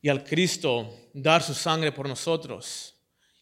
Y 0.00 0.08
al 0.08 0.24
Cristo 0.24 0.88
dar 1.12 1.42
su 1.42 1.52
sangre 1.52 1.92
por 1.92 2.08
nosotros 2.08 2.94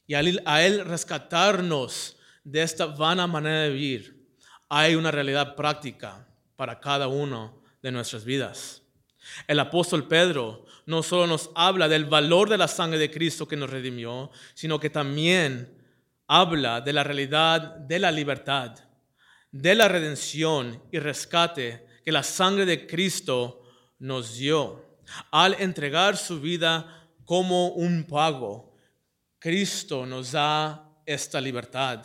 y 0.08 0.14
a 0.14 0.66
él 0.66 0.84
rescatarnos 0.86 2.16
de 2.42 2.62
esta 2.62 2.86
vana 2.86 3.26
manera 3.26 3.64
de 3.64 3.70
vivir, 3.70 4.26
hay 4.68 4.94
una 4.94 5.10
realidad 5.10 5.54
práctica 5.54 6.26
para 6.56 6.80
cada 6.80 7.08
uno 7.08 7.62
de 7.82 7.92
nuestras 7.92 8.24
vidas. 8.24 8.82
El 9.46 9.60
apóstol 9.60 10.08
Pedro 10.08 10.64
no 10.86 11.02
solo 11.02 11.26
nos 11.26 11.50
habla 11.54 11.88
del 11.88 12.06
valor 12.06 12.48
de 12.48 12.58
la 12.58 12.68
sangre 12.68 12.98
de 12.98 13.10
Cristo 13.10 13.46
que 13.46 13.56
nos 13.56 13.70
redimió, 13.70 14.30
sino 14.54 14.80
que 14.80 14.90
también 14.90 15.76
habla 16.26 16.80
de 16.80 16.92
la 16.92 17.04
realidad 17.04 17.76
de 17.76 17.98
la 17.98 18.10
libertad, 18.10 18.74
de 19.50 19.74
la 19.74 19.88
redención 19.88 20.82
y 20.92 20.98
rescate 20.98 21.86
que 22.04 22.12
la 22.12 22.22
sangre 22.22 22.66
de 22.66 22.86
Cristo 22.86 23.62
nos 23.98 24.36
dio. 24.36 24.86
Al 25.30 25.54
entregar 25.58 26.16
su 26.16 26.40
vida 26.40 27.08
como 27.24 27.68
un 27.68 28.04
pago, 28.04 28.74
Cristo 29.38 30.06
nos 30.06 30.32
da 30.32 30.90
esta 31.06 31.40
libertad. 31.40 32.04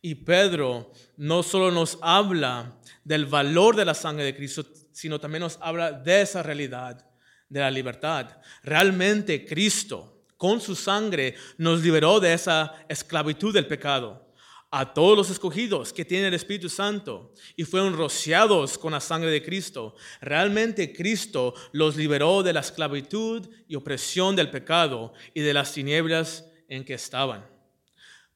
Y 0.00 0.16
Pedro 0.16 0.92
no 1.16 1.42
solo 1.42 1.70
nos 1.70 1.98
habla 2.02 2.76
del 3.04 3.26
valor 3.26 3.74
de 3.74 3.84
la 3.84 3.94
sangre 3.94 4.24
de 4.24 4.36
Cristo, 4.36 4.64
sino 4.94 5.18
también 5.18 5.42
nos 5.42 5.58
habla 5.60 5.92
de 5.92 6.22
esa 6.22 6.42
realidad 6.42 7.04
de 7.48 7.60
la 7.60 7.70
libertad. 7.70 8.38
Realmente 8.62 9.44
Cristo, 9.44 10.24
con 10.36 10.60
su 10.60 10.74
sangre, 10.74 11.34
nos 11.58 11.82
liberó 11.82 12.20
de 12.20 12.32
esa 12.32 12.72
esclavitud 12.88 13.52
del 13.52 13.66
pecado. 13.66 14.22
A 14.70 14.92
todos 14.92 15.16
los 15.16 15.30
escogidos 15.30 15.92
que 15.92 16.04
tienen 16.04 16.28
el 16.28 16.34
Espíritu 16.34 16.68
Santo 16.68 17.32
y 17.54 17.64
fueron 17.64 17.96
rociados 17.96 18.78
con 18.78 18.92
la 18.92 19.00
sangre 19.00 19.30
de 19.30 19.44
Cristo, 19.44 19.94
realmente 20.20 20.92
Cristo 20.92 21.54
los 21.72 21.96
liberó 21.96 22.42
de 22.42 22.52
la 22.52 22.60
esclavitud 22.60 23.48
y 23.68 23.76
opresión 23.76 24.34
del 24.34 24.50
pecado 24.50 25.12
y 25.32 25.42
de 25.42 25.54
las 25.54 25.72
tinieblas 25.72 26.44
en 26.68 26.84
que 26.84 26.94
estaban. 26.94 27.44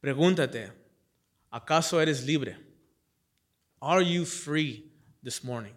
Pregúntate, 0.00 0.72
¿acaso 1.50 2.00
eres 2.00 2.24
libre? 2.24 2.56
Are 3.80 4.04
you 4.04 4.24
free 4.24 4.92
this 5.22 5.42
morning? 5.42 5.74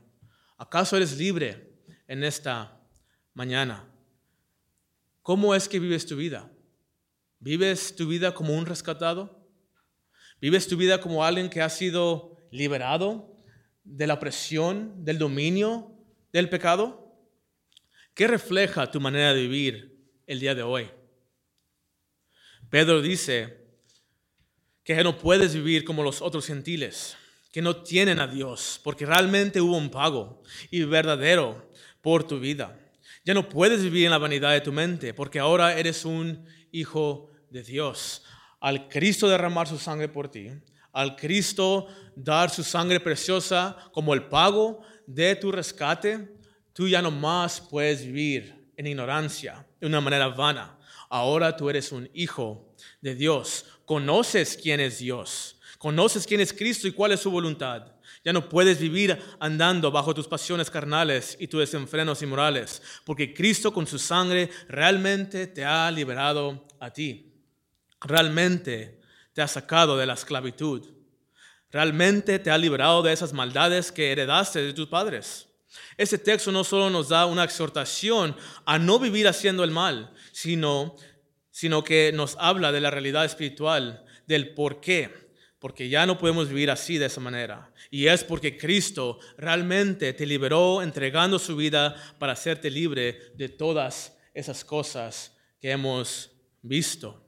¿Acaso 0.62 0.95
eres 0.95 1.17
libre 1.17 1.74
en 2.08 2.24
esta 2.24 2.80
mañana? 3.34 3.84
¿Cómo 5.24 5.56
es 5.56 5.67
que 5.67 5.80
vives 5.80 6.06
tu 6.06 6.15
vida? 6.15 6.52
¿Vives 7.39 7.95
tu 7.95 8.08
vida 8.08 8.36
como 8.36 8.56
un 8.56 8.67
rescatado? 8.67 9.43
¿Vives 10.39 10.67
tu 10.67 10.78
vida 10.78 11.02
como 11.02 11.26
alguien 11.26 11.50
que 11.50 11.63
ha 11.63 11.69
sido 11.69 12.38
liberado 12.52 13.36
de 13.84 14.06
la 14.06 14.19
presión, 14.19 15.04
del 15.04 15.17
dominio 15.17 15.97
del 16.32 16.47
pecado? 16.47 17.12
¿Qué 18.13 18.28
refleja 18.28 18.91
tu 18.91 19.02
manera 19.02 19.34
de 19.34 19.41
vivir 19.41 19.97
el 20.28 20.39
día 20.39 20.54
de 20.54 20.62
hoy? 20.62 20.91
Pedro 22.69 23.02
dice 23.02 23.65
que 24.84 25.04
no 25.04 25.17
puedes 25.17 25.56
vivir 25.56 25.84
como 25.84 26.04
los 26.04 26.21
otros 26.21 26.45
gentiles 26.45 27.17
que 27.52 27.62
no 27.62 27.84
tienen 27.84 28.20
a 28.20 28.28
Dios, 28.28 28.80
porque 28.84 29.06
realmente 29.06 29.60
hubo 29.60 29.78
un 29.78 29.90
pago 29.90 30.42
y 30.70 30.84
verdadero 30.84 31.70
por 32.02 32.24
tu 32.24 32.40
vida. 32.40 32.78
Ya 33.26 33.34
no 33.34 33.48
puedes 33.48 33.84
vivir 33.84 34.06
en 34.06 34.12
la 34.12 34.18
vanidad 34.18 34.54
de 34.54 34.62
tu 34.62 34.72
mente, 34.72 35.14
porque 35.14 35.40
ahora 35.40 35.78
eres 35.78 36.06
un 36.06 36.46
hijo 36.72 37.30
de 37.50 37.62
Dios. 37.62 38.24
Al 38.60 38.88
Cristo 38.88 39.28
derramar 39.28 39.68
su 39.68 39.78
sangre 39.78 40.08
por 40.08 40.30
ti, 40.30 40.50
al 40.94 41.16
Cristo 41.16 41.88
dar 42.16 42.50
su 42.50 42.64
sangre 42.64 43.00
preciosa 43.00 43.78
como 43.92 44.14
el 44.14 44.24
pago 44.24 44.82
de 45.06 45.36
tu 45.36 45.52
rescate, 45.52 46.36
tú 46.74 46.88
ya 46.88 47.02
no 47.02 47.12
más 47.12 47.60
puedes 47.60 48.06
vivir 48.06 48.72
en 48.78 48.88
ignorancia, 48.88 49.68
de 49.80 49.88
una 49.88 50.02
manera 50.02 50.30
vana. 50.30 50.78
Ahora 51.10 51.56
tú 51.58 51.70
eres 51.70 51.92
un 51.92 52.10
hijo 52.14 52.74
de 53.02 53.16
Dios. 53.16 53.66
Conoces 53.86 54.58
quién 54.62 54.80
es 54.80 55.00
Dios 55.00 55.61
Conoces 55.82 56.28
quién 56.28 56.41
es 56.41 56.54
Cristo 56.54 56.88
y 56.88 56.91
cuál 56.91 57.12
es 57.12 57.22
su 57.22 57.32
voluntad. 57.32 57.88
Ya 58.24 58.32
no 58.32 58.48
puedes 58.48 58.80
vivir 58.80 59.17
andando 59.39 59.89
bajo 59.89 60.13
tus 60.13 60.28
pasiones 60.28 60.70
carnales 60.70 61.36
y 61.39 61.48
tus 61.48 61.62
desenfrenos 61.62 62.22
inmorales, 62.22 62.84
porque 63.04 63.34
Cristo 63.34 63.74
con 63.74 63.88
su 63.88 63.98
sangre 63.98 64.52
realmente 64.67 65.48
te 65.48 65.65
ha 65.65 65.89
liberado 65.89 66.67
a 66.80 66.91
ti. 66.91 67.34
Realmente 68.00 69.02
te 69.34 69.41
ha 69.41 69.48
sacado 69.48 69.98
de 69.98 70.06
la 70.06 70.13
esclavitud. 70.13 70.88
Realmente 71.72 72.38
te 72.38 72.52
ha 72.52 72.60
liberado 72.60 73.02
de 73.02 73.13
esas 73.13 73.34
maldades 73.34 73.91
que 73.91 74.12
heredaste 74.12 74.62
de 74.62 74.74
tus 74.74 74.88
padres. 74.88 75.48
Este 75.98 76.20
texto 76.20 76.52
no 76.52 76.63
solo 76.63 76.91
nos 76.91 77.10
da 77.10 77.26
una 77.26 77.44
exhortación 77.44 78.36
a 78.65 78.78
no 78.78 79.00
vivir 79.00 79.28
haciendo 79.28 79.63
el 79.63 79.72
mal, 79.72 80.13
sino, 80.32 80.96
sino 81.50 81.84
que 81.84 82.12
nos 82.13 82.38
habla 82.39 82.72
de 82.72 82.82
la 82.82 82.91
realidad 82.91 83.26
espiritual, 83.26 84.06
del 84.28 84.54
por 84.54 84.80
qué 84.80 85.31
porque 85.62 85.88
ya 85.88 86.08
no 86.08 86.17
podemos 86.17 86.50
vivir 86.50 86.71
así 86.71 86.97
de 86.97 87.06
esa 87.06 87.21
manera. 87.21 87.71
Y 87.91 88.08
es 88.08 88.24
porque 88.24 88.58
Cristo 88.58 89.19
realmente 89.38 90.12
te 90.12 90.26
liberó 90.26 90.82
entregando 90.82 91.38
su 91.38 91.56
vida 91.56 91.95
para 92.17 92.34
hacerte 92.34 92.71
libre 92.71 93.32
de 93.36 93.47
todas 93.47 94.17
esas 94.34 94.65
cosas 94.65 95.38
que 95.60 95.69
hemos 95.69 96.32
visto. 96.63 97.24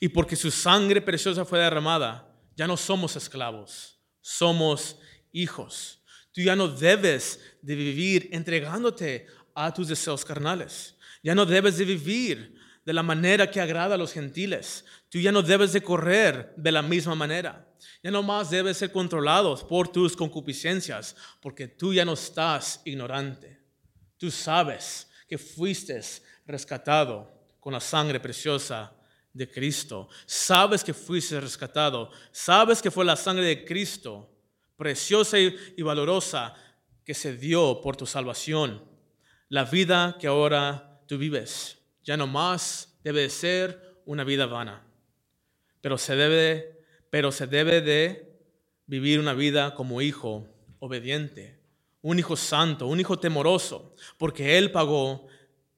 Y 0.00 0.08
porque 0.08 0.36
su 0.36 0.50
sangre 0.50 1.02
preciosa 1.02 1.44
fue 1.44 1.58
derramada, 1.58 2.34
ya 2.56 2.66
no 2.66 2.78
somos 2.78 3.14
esclavos, 3.14 4.00
somos 4.22 4.98
hijos. 5.30 6.02
Tú 6.32 6.40
ya 6.40 6.56
no 6.56 6.66
debes 6.66 7.40
de 7.60 7.74
vivir 7.74 8.30
entregándote 8.32 9.26
a 9.54 9.74
tus 9.74 9.88
deseos 9.88 10.24
carnales. 10.24 10.96
Ya 11.22 11.34
no 11.34 11.44
debes 11.44 11.76
de 11.76 11.84
vivir 11.84 12.54
de 12.86 12.92
la 12.94 13.02
manera 13.02 13.50
que 13.50 13.60
agrada 13.60 13.96
a 13.96 13.98
los 13.98 14.14
gentiles. 14.14 14.86
Tú 15.14 15.20
ya 15.20 15.30
no 15.30 15.42
debes 15.42 15.72
de 15.72 15.80
correr 15.80 16.52
de 16.56 16.72
la 16.72 16.82
misma 16.82 17.14
manera. 17.14 17.64
Ya 18.02 18.10
no 18.10 18.20
más 18.20 18.50
debes 18.50 18.78
ser 18.78 18.90
controlado 18.90 19.56
por 19.68 19.86
tus 19.86 20.16
concupiscencias, 20.16 21.14
porque 21.40 21.68
tú 21.68 21.94
ya 21.94 22.04
no 22.04 22.14
estás 22.14 22.82
ignorante. 22.84 23.60
Tú 24.18 24.28
sabes 24.28 25.08
que 25.28 25.38
fuiste 25.38 26.00
rescatado 26.44 27.32
con 27.60 27.74
la 27.74 27.78
sangre 27.78 28.18
preciosa 28.18 28.92
de 29.32 29.48
Cristo. 29.48 30.08
Sabes 30.26 30.82
que 30.82 30.92
fuiste 30.92 31.40
rescatado. 31.40 32.10
Sabes 32.32 32.82
que 32.82 32.90
fue 32.90 33.04
la 33.04 33.14
sangre 33.14 33.44
de 33.44 33.64
Cristo, 33.64 34.28
preciosa 34.76 35.38
y 35.38 35.82
valorosa, 35.82 36.54
que 37.04 37.14
se 37.14 37.36
dio 37.36 37.80
por 37.80 37.96
tu 37.96 38.04
salvación. 38.04 38.82
La 39.48 39.64
vida 39.64 40.16
que 40.18 40.26
ahora 40.26 41.00
tú 41.06 41.18
vives 41.18 41.78
ya 42.02 42.16
no 42.16 42.26
más 42.26 42.98
debe 43.04 43.30
ser 43.30 44.02
una 44.06 44.24
vida 44.24 44.46
vana, 44.46 44.84
pero 45.84 45.98
se 45.98 46.16
debe, 46.16 46.80
pero 47.10 47.30
se 47.30 47.46
debe 47.46 47.82
de 47.82 48.40
vivir 48.86 49.20
una 49.20 49.34
vida 49.34 49.74
como 49.74 50.00
hijo 50.00 50.48
obediente, 50.78 51.60
un 52.00 52.18
hijo 52.18 52.36
santo, 52.36 52.86
un 52.86 53.00
hijo 53.00 53.18
temoroso, 53.18 53.94
porque 54.16 54.56
Él 54.56 54.72
pagó 54.72 55.26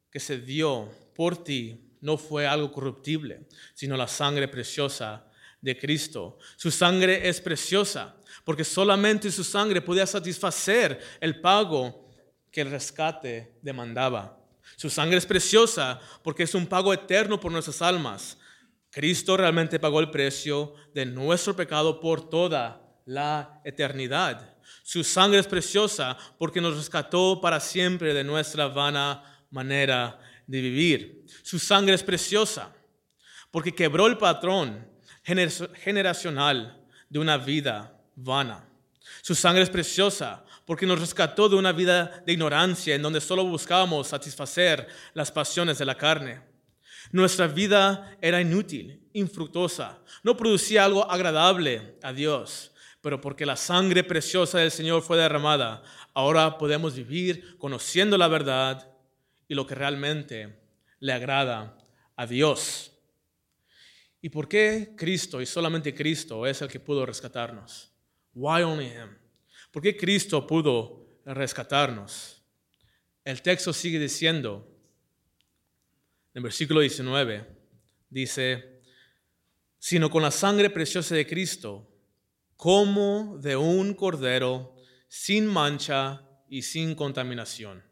que 0.08 0.20
se 0.20 0.38
dio 0.38 0.88
por 1.12 1.42
ti. 1.42 1.98
No 2.00 2.18
fue 2.18 2.46
algo 2.46 2.70
corruptible, 2.70 3.48
sino 3.74 3.96
la 3.96 4.06
sangre 4.06 4.46
preciosa 4.46 5.26
de 5.60 5.76
Cristo. 5.76 6.38
Su 6.54 6.70
sangre 6.70 7.28
es 7.28 7.40
preciosa, 7.40 8.14
porque 8.44 8.62
solamente 8.62 9.32
su 9.32 9.42
sangre 9.42 9.80
podía 9.80 10.06
satisfacer 10.06 11.00
el 11.20 11.40
pago 11.40 12.08
que 12.52 12.60
el 12.60 12.70
rescate 12.70 13.58
demandaba. 13.60 14.38
Su 14.76 14.88
sangre 14.88 15.18
es 15.18 15.26
preciosa 15.26 16.00
porque 16.22 16.44
es 16.44 16.54
un 16.54 16.68
pago 16.68 16.94
eterno 16.94 17.40
por 17.40 17.50
nuestras 17.50 17.82
almas. 17.82 18.38
Cristo 18.96 19.36
realmente 19.36 19.78
pagó 19.78 20.00
el 20.00 20.10
precio 20.10 20.72
de 20.94 21.04
nuestro 21.04 21.54
pecado 21.54 22.00
por 22.00 22.30
toda 22.30 22.80
la 23.04 23.60
eternidad. 23.62 24.56
Su 24.82 25.04
sangre 25.04 25.38
es 25.38 25.46
preciosa 25.46 26.16
porque 26.38 26.62
nos 26.62 26.78
rescató 26.78 27.38
para 27.38 27.60
siempre 27.60 28.14
de 28.14 28.24
nuestra 28.24 28.68
vana 28.68 29.22
manera 29.50 30.18
de 30.46 30.62
vivir. 30.62 31.26
Su 31.42 31.58
sangre 31.58 31.94
es 31.94 32.02
preciosa 32.02 32.74
porque 33.50 33.74
quebró 33.74 34.06
el 34.06 34.16
patrón 34.16 34.88
generacional 35.22 36.82
de 37.10 37.18
una 37.18 37.36
vida 37.36 38.00
vana. 38.14 38.66
Su 39.20 39.34
sangre 39.34 39.64
es 39.64 39.68
preciosa 39.68 40.42
porque 40.64 40.86
nos 40.86 41.00
rescató 41.00 41.50
de 41.50 41.56
una 41.56 41.72
vida 41.72 42.22
de 42.24 42.32
ignorancia 42.32 42.94
en 42.94 43.02
donde 43.02 43.20
solo 43.20 43.44
buscábamos 43.44 44.08
satisfacer 44.08 44.88
las 45.12 45.30
pasiones 45.30 45.76
de 45.76 45.84
la 45.84 45.98
carne. 45.98 46.55
Nuestra 47.12 47.46
vida 47.46 48.16
era 48.20 48.40
inútil, 48.40 49.08
infructuosa, 49.12 49.98
no 50.22 50.36
producía 50.36 50.84
algo 50.84 51.10
agradable 51.10 51.96
a 52.02 52.12
Dios, 52.12 52.72
pero 53.00 53.20
porque 53.20 53.46
la 53.46 53.56
sangre 53.56 54.04
preciosa 54.04 54.58
del 54.58 54.70
Señor 54.70 55.02
fue 55.02 55.16
derramada, 55.16 55.82
ahora 56.12 56.58
podemos 56.58 56.94
vivir 56.94 57.56
conociendo 57.58 58.18
la 58.18 58.28
verdad 58.28 58.90
y 59.48 59.54
lo 59.54 59.66
que 59.66 59.74
realmente 59.74 60.58
le 60.98 61.12
agrada 61.12 61.78
a 62.16 62.26
Dios. 62.26 62.92
¿Y 64.20 64.28
por 64.28 64.48
qué 64.48 64.94
Cristo 64.96 65.40
y 65.40 65.46
solamente 65.46 65.94
Cristo 65.94 66.46
es 66.46 66.60
el 66.60 66.68
que 66.68 66.80
pudo 66.80 67.06
rescatarnos? 67.06 67.92
Why 68.34 68.62
only 68.62 68.86
him? 68.86 69.16
¿Por 69.70 69.82
qué 69.82 69.96
Cristo 69.96 70.46
pudo 70.46 71.20
rescatarnos? 71.24 72.42
El 73.24 73.42
texto 73.42 73.72
sigue 73.72 73.98
diciendo, 73.98 74.75
en 76.36 76.42
versículo 76.42 76.80
19, 76.80 77.46
dice, 78.10 78.82
sino 79.78 80.10
con 80.10 80.22
la 80.22 80.30
sangre 80.30 80.68
preciosa 80.68 81.14
de 81.14 81.26
Cristo, 81.26 81.90
como 82.56 83.38
de 83.40 83.56
un 83.56 83.94
cordero 83.94 84.76
sin 85.08 85.46
mancha 85.46 86.28
y 86.50 86.60
sin 86.60 86.94
contaminación, 86.94 87.82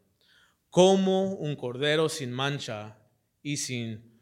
como 0.69 1.33
un 1.33 1.55
cordero 1.55 2.07
sin 2.07 2.31
mancha 2.31 2.99
y 3.41 3.57
sin 3.57 4.21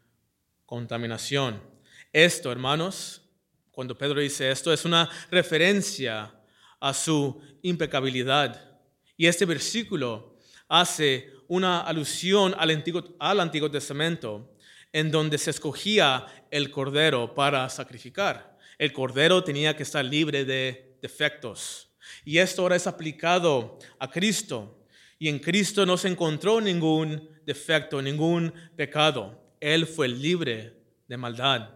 contaminación. 0.64 1.62
Esto, 2.10 2.50
hermanos, 2.50 3.28
cuando 3.72 3.98
Pedro 3.98 4.20
dice 4.20 4.50
esto, 4.50 4.72
es 4.72 4.86
una 4.86 5.06
referencia 5.30 6.34
a 6.80 6.94
su 6.94 7.42
impecabilidad. 7.60 8.80
Y 9.18 9.26
este 9.26 9.44
versículo 9.44 10.38
hace 10.66 11.30
una 11.48 11.80
alusión 11.80 12.54
al 12.58 12.70
Antiguo, 12.70 13.04
al 13.18 13.40
Antiguo 13.40 13.70
Testamento, 13.70 14.54
en 14.92 15.10
donde 15.10 15.38
se 15.38 15.50
escogía 15.50 16.26
el 16.50 16.70
cordero 16.70 17.34
para 17.34 17.68
sacrificar. 17.68 18.56
El 18.78 18.92
cordero 18.92 19.42
tenía 19.42 19.76
que 19.76 19.82
estar 19.82 20.04
libre 20.04 20.44
de 20.44 20.96
defectos. 21.02 21.90
Y 22.24 22.38
esto 22.38 22.62
ahora 22.62 22.76
es 22.76 22.86
aplicado 22.86 23.78
a 23.98 24.10
Cristo. 24.10 24.86
Y 25.18 25.28
en 25.28 25.38
Cristo 25.38 25.86
no 25.86 25.96
se 25.96 26.08
encontró 26.08 26.60
ningún 26.60 27.28
defecto, 27.44 28.00
ningún 28.00 28.52
pecado. 28.76 29.42
Él 29.60 29.86
fue 29.86 30.08
libre 30.08 30.76
de 31.08 31.16
maldad. 31.16 31.70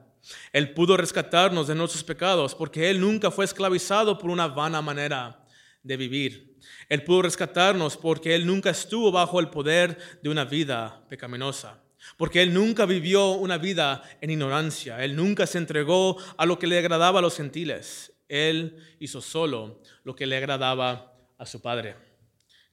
Él 0.53 0.75
pudo 0.75 0.97
rescatarnos 0.97 1.69
de 1.69 1.75
nuestros 1.75 2.05
pecados 2.05 2.55
porque 2.55 2.91
Él 2.91 3.01
nunca 3.01 3.31
fue 3.31 3.45
esclavizado 3.45 4.19
por 4.19 4.31
una 4.31 4.49
vana 4.49 4.83
manera 4.83 5.45
de 5.83 5.97
vivir. 5.97 6.59
Él 6.89 7.05
pudo 7.05 7.23
rescatarnos 7.23 7.97
porque 7.97 8.35
Él 8.35 8.47
nunca 8.47 8.71
estuvo 8.71 9.13
bajo 9.13 9.41
el 9.41 9.51
poder 9.51 9.99
de 10.23 10.29
una 10.29 10.45
vida 10.45 11.05
pecaminosa. 11.09 11.83
Porque 12.17 12.43
Él 12.43 12.55
nunca 12.55 12.87
vivió 12.87 13.33
una 13.33 13.59
vida 13.59 14.03
en 14.21 14.31
ignorancia. 14.31 15.05
Él 15.05 15.17
nunca 15.17 15.47
se 15.47 15.59
entregó 15.59 16.17
a 16.37 16.47
lo 16.47 16.59
que 16.59 16.67
le 16.67 16.79
agradaba 16.79 17.19
a 17.19 17.23
los 17.23 17.37
gentiles. 17.37 18.13
Él 18.29 18.77
hizo 19.01 19.21
solo 19.21 19.83
lo 20.05 20.15
que 20.15 20.27
le 20.27 20.37
agradaba 20.37 21.15
a 21.37 21.47
su 21.47 21.61
Padre. 21.61 21.97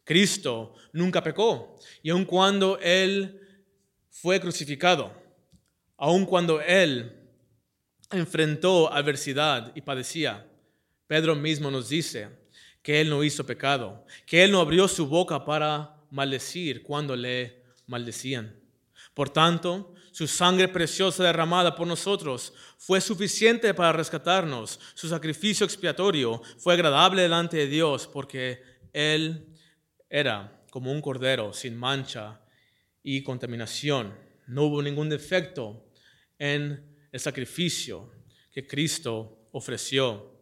Cristo 0.03 0.75
nunca 0.93 1.23
pecó. 1.23 1.79
Y 2.03 2.09
aun 2.11 2.25
cuando 2.25 2.79
Él 2.79 3.41
fue 4.09 4.39
crucificado, 4.39 5.11
aun 5.97 6.25
cuando 6.25 6.61
Él 6.61 7.25
enfrentó 8.11 8.91
adversidad 8.93 9.71
y 9.75 9.81
padecía. 9.81 10.47
Pedro 11.07 11.35
mismo 11.35 11.71
nos 11.71 11.89
dice 11.89 12.29
que 12.85 13.01
él 13.01 13.09
no 13.09 13.23
hizo 13.23 13.43
pecado, 13.47 14.05
que 14.27 14.43
él 14.43 14.51
no 14.51 14.59
abrió 14.59 14.87
su 14.87 15.07
boca 15.07 15.43
para 15.43 15.97
maldecir 16.11 16.83
cuando 16.83 17.15
le 17.15 17.63
maldecían. 17.87 18.55
Por 19.15 19.31
tanto, 19.31 19.95
su 20.11 20.27
sangre 20.27 20.67
preciosa 20.67 21.23
derramada 21.23 21.75
por 21.75 21.87
nosotros 21.87 22.53
fue 22.77 23.01
suficiente 23.01 23.73
para 23.73 23.91
rescatarnos. 23.91 24.79
Su 24.93 25.09
sacrificio 25.09 25.65
expiatorio 25.65 26.39
fue 26.59 26.75
agradable 26.75 27.23
delante 27.23 27.57
de 27.57 27.65
Dios 27.65 28.05
porque 28.05 28.61
Él 28.93 29.47
era 30.07 30.63
como 30.69 30.91
un 30.91 31.01
cordero 31.01 31.53
sin 31.53 31.75
mancha 31.75 32.39
y 33.01 33.23
contaminación. 33.23 34.13
No 34.45 34.65
hubo 34.65 34.83
ningún 34.83 35.09
defecto 35.09 35.89
en 36.37 37.07
el 37.11 37.19
sacrificio 37.19 38.11
que 38.51 38.67
Cristo 38.67 39.49
ofreció. 39.53 40.34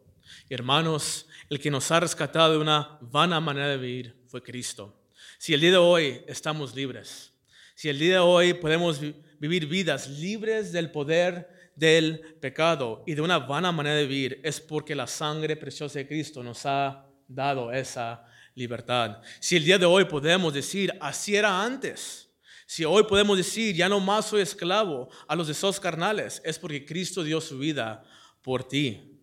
Hermanos, 0.48 1.26
el 1.50 1.60
que 1.60 1.70
nos 1.70 1.90
ha 1.90 2.00
rescatado 2.00 2.52
de 2.52 2.58
una 2.58 2.98
vana 3.00 3.40
manera 3.40 3.68
de 3.68 3.78
vivir 3.78 4.16
fue 4.26 4.42
Cristo. 4.42 4.94
Si 5.38 5.54
el 5.54 5.60
día 5.60 5.72
de 5.72 5.76
hoy 5.76 6.22
estamos 6.26 6.74
libres, 6.74 7.32
si 7.74 7.88
el 7.88 7.98
día 7.98 8.14
de 8.14 8.18
hoy 8.18 8.54
podemos 8.54 9.00
vivir 9.38 9.66
vidas 9.66 10.08
libres 10.08 10.72
del 10.72 10.90
poder 10.90 11.72
del 11.74 12.20
pecado 12.40 13.02
y 13.06 13.14
de 13.14 13.20
una 13.20 13.38
vana 13.38 13.72
manera 13.72 13.96
de 13.96 14.06
vivir, 14.06 14.40
es 14.44 14.60
porque 14.60 14.94
la 14.94 15.06
sangre 15.06 15.56
preciosa 15.56 15.98
de 15.98 16.06
Cristo 16.06 16.42
nos 16.42 16.64
ha 16.66 17.06
dado 17.26 17.72
esa 17.72 18.24
libertad. 18.54 19.20
Si 19.40 19.56
el 19.56 19.64
día 19.64 19.78
de 19.78 19.86
hoy 19.86 20.04
podemos 20.04 20.54
decir, 20.54 20.96
así 21.00 21.34
era 21.34 21.64
antes, 21.64 22.30
si 22.66 22.84
hoy 22.84 23.04
podemos 23.04 23.36
decir, 23.36 23.74
ya 23.74 23.88
no 23.88 24.00
más 24.00 24.26
soy 24.26 24.40
esclavo 24.40 25.08
a 25.28 25.36
los 25.36 25.48
deseos 25.48 25.78
carnales, 25.78 26.40
es 26.44 26.58
porque 26.58 26.84
Cristo 26.84 27.22
dio 27.22 27.40
su 27.40 27.58
vida 27.58 28.02
por 28.42 28.66
ti. 28.66 29.13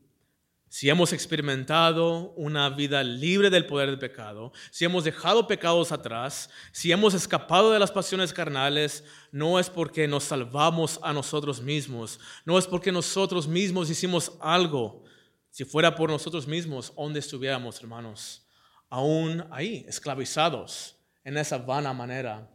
Si 0.71 0.89
hemos 0.89 1.11
experimentado 1.11 2.31
una 2.37 2.69
vida 2.69 3.03
libre 3.03 3.49
del 3.49 3.65
poder 3.65 3.89
del 3.89 3.99
pecado, 3.99 4.53
si 4.71 4.85
hemos 4.85 5.03
dejado 5.03 5.45
pecados 5.45 5.91
atrás, 5.91 6.49
si 6.71 6.93
hemos 6.93 7.13
escapado 7.13 7.73
de 7.73 7.79
las 7.79 7.91
pasiones 7.91 8.31
carnales, 8.31 9.03
no 9.33 9.59
es 9.59 9.69
porque 9.69 10.07
nos 10.07 10.23
salvamos 10.23 10.97
a 11.03 11.11
nosotros 11.11 11.61
mismos, 11.61 12.21
no 12.45 12.57
es 12.57 12.67
porque 12.67 12.89
nosotros 12.89 13.49
mismos 13.49 13.89
hicimos 13.89 14.31
algo. 14.39 15.03
Si 15.49 15.65
fuera 15.65 15.93
por 15.93 16.09
nosotros 16.09 16.47
mismos, 16.47 16.93
¿dónde 16.95 17.19
estuviéramos, 17.19 17.77
hermanos? 17.81 18.47
Aún 18.89 19.45
ahí, 19.51 19.83
esclavizados 19.89 20.95
en 21.25 21.37
esa 21.37 21.57
vana 21.57 21.91
manera 21.91 22.49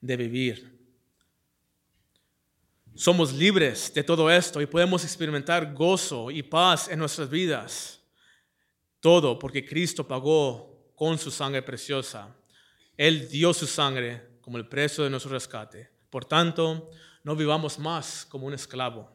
de 0.00 0.16
vivir. 0.16 0.79
Somos 3.00 3.32
libres 3.32 3.94
de 3.94 4.04
todo 4.04 4.30
esto 4.30 4.60
y 4.60 4.66
podemos 4.66 5.04
experimentar 5.04 5.72
gozo 5.72 6.30
y 6.30 6.42
paz 6.42 6.86
en 6.86 6.98
nuestras 6.98 7.30
vidas. 7.30 7.98
Todo 9.00 9.38
porque 9.38 9.64
Cristo 9.64 10.06
pagó 10.06 10.92
con 10.94 11.16
su 11.16 11.30
sangre 11.30 11.62
preciosa. 11.62 12.36
Él 12.98 13.26
dio 13.30 13.54
su 13.54 13.66
sangre 13.66 14.36
como 14.42 14.58
el 14.58 14.68
precio 14.68 15.02
de 15.02 15.08
nuestro 15.08 15.32
rescate. 15.32 15.88
Por 16.10 16.26
tanto, 16.26 16.90
no 17.24 17.34
vivamos 17.34 17.78
más 17.78 18.26
como 18.26 18.46
un 18.46 18.52
esclavo, 18.52 19.10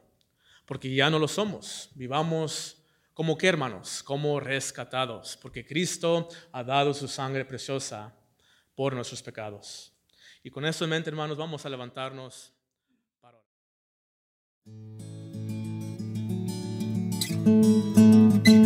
porque 0.65 0.91
ya 0.91 1.11
no 1.11 1.19
lo 1.19 1.27
somos. 1.27 1.91
Vivamos 1.93 2.81
como 3.13 3.37
que 3.37 3.45
hermanos, 3.45 4.01
como 4.01 4.39
rescatados, 4.39 5.37
porque 5.39 5.63
Cristo 5.63 6.27
ha 6.53 6.63
dado 6.63 6.91
su 6.91 7.07
sangre 7.07 7.45
preciosa 7.45 8.11
por 8.73 8.95
nuestros 8.95 9.21
pecados. 9.21 9.93
Y 10.41 10.49
con 10.49 10.65
eso 10.65 10.85
en 10.85 10.89
mente, 10.89 11.11
hermanos, 11.11 11.37
vamos 11.37 11.63
a 11.67 11.69
levantarnos 11.69 12.54
Thank 17.45 18.47
you. 18.47 18.64